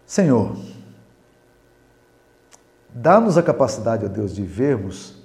Senhor, 0.04 0.56
dá-nos 2.94 3.38
a 3.38 3.42
capacidade, 3.42 4.04
ó 4.04 4.08
Deus, 4.08 4.34
de 4.34 4.42
vermos 4.42 5.22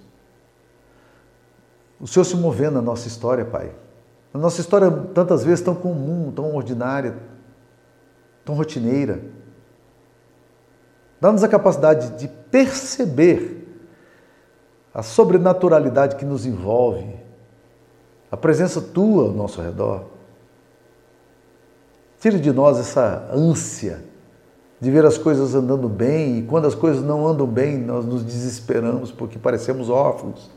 o 2.00 2.08
Senhor 2.08 2.26
se 2.26 2.36
movendo 2.36 2.76
na 2.76 2.82
nossa 2.82 3.08
história, 3.08 3.44
Pai. 3.44 3.72
A 4.34 4.38
nossa 4.38 4.62
história, 4.62 4.92
tantas 5.14 5.44
vezes, 5.44 5.64
tão 5.64 5.74
comum, 5.74 6.32
tão 6.32 6.56
ordinária, 6.56 7.18
tão 8.46 8.56
rotineira. 8.56 9.22
Dá-nos 11.20 11.44
a 11.44 11.48
capacidade 11.48 12.12
de 12.18 12.28
perceber 12.28 13.66
a 14.94 15.02
sobrenaturalidade 15.02 16.16
que 16.16 16.26
nos 16.26 16.46
envolve, 16.46 17.16
a 18.32 18.38
presença 18.38 18.80
tua 18.80 19.24
ao 19.24 19.32
nosso 19.32 19.62
redor. 19.62 20.06
Tire 22.20 22.40
de 22.40 22.52
nós 22.52 22.80
essa 22.80 23.28
ânsia 23.32 24.04
de 24.80 24.92
ver 24.92 25.06
as 25.06 25.18
coisas 25.18 25.56
andando 25.56 25.90
bem 25.90 26.40
e 26.40 26.42
quando 26.44 26.68
as 26.68 26.76
coisas 26.76 27.04
não 27.04 27.28
andam 27.28 27.48
bem, 27.48 27.78
nós 27.78 28.06
nos 28.06 28.24
desesperamos 28.24 29.12
porque 29.12 29.40
parecemos 29.40 29.90
órfãos. 29.90 30.50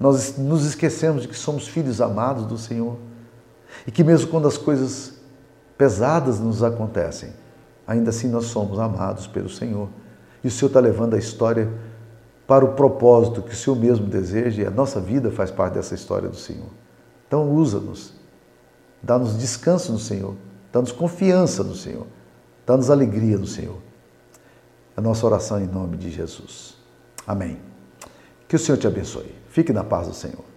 Nós 0.00 0.36
nos 0.38 0.64
esquecemos 0.64 1.22
de 1.22 1.28
que 1.28 1.36
somos 1.36 1.68
filhos 1.68 2.00
amados 2.00 2.46
do 2.46 2.56
Senhor 2.56 2.96
e 3.86 3.90
que 3.90 4.02
mesmo 4.02 4.30
quando 4.30 4.48
as 4.48 4.56
coisas 4.56 5.14
pesadas 5.76 6.40
nos 6.40 6.62
acontecem, 6.62 7.32
ainda 7.86 8.10
assim 8.10 8.28
nós 8.28 8.46
somos 8.46 8.78
amados 8.78 9.26
pelo 9.26 9.48
Senhor. 9.48 9.88
E 10.42 10.48
o 10.48 10.50
Senhor 10.50 10.68
está 10.68 10.80
levando 10.80 11.14
a 11.14 11.18
história 11.18 11.70
para 12.46 12.64
o 12.64 12.72
propósito 12.72 13.42
que 13.42 13.52
o 13.52 13.56
Senhor 13.56 13.76
mesmo 13.76 14.06
deseja 14.06 14.62
e 14.62 14.66
a 14.66 14.70
nossa 14.70 15.00
vida 15.00 15.30
faz 15.30 15.50
parte 15.50 15.74
dessa 15.74 15.94
história 15.94 16.28
do 16.28 16.36
Senhor. 16.36 16.68
Então, 17.26 17.50
usa-nos, 17.50 18.12
dá-nos 19.02 19.38
descanso 19.38 19.92
no 19.92 19.98
Senhor, 19.98 20.34
dá-nos 20.72 20.92
confiança 20.92 21.62
no 21.62 21.74
Senhor, 21.74 22.06
dá-nos 22.66 22.90
alegria 22.90 23.38
no 23.38 23.46
Senhor. 23.46 23.78
A 24.96 25.00
nossa 25.00 25.24
oração 25.26 25.60
em 25.60 25.66
nome 25.66 25.96
de 25.96 26.10
Jesus. 26.10 26.76
Amém. 27.26 27.58
Que 28.46 28.56
o 28.56 28.58
Senhor 28.58 28.78
te 28.78 28.86
abençoe. 28.86 29.34
Fique 29.48 29.72
na 29.72 29.82
paz 29.82 30.08
do 30.08 30.14
Senhor. 30.14 30.51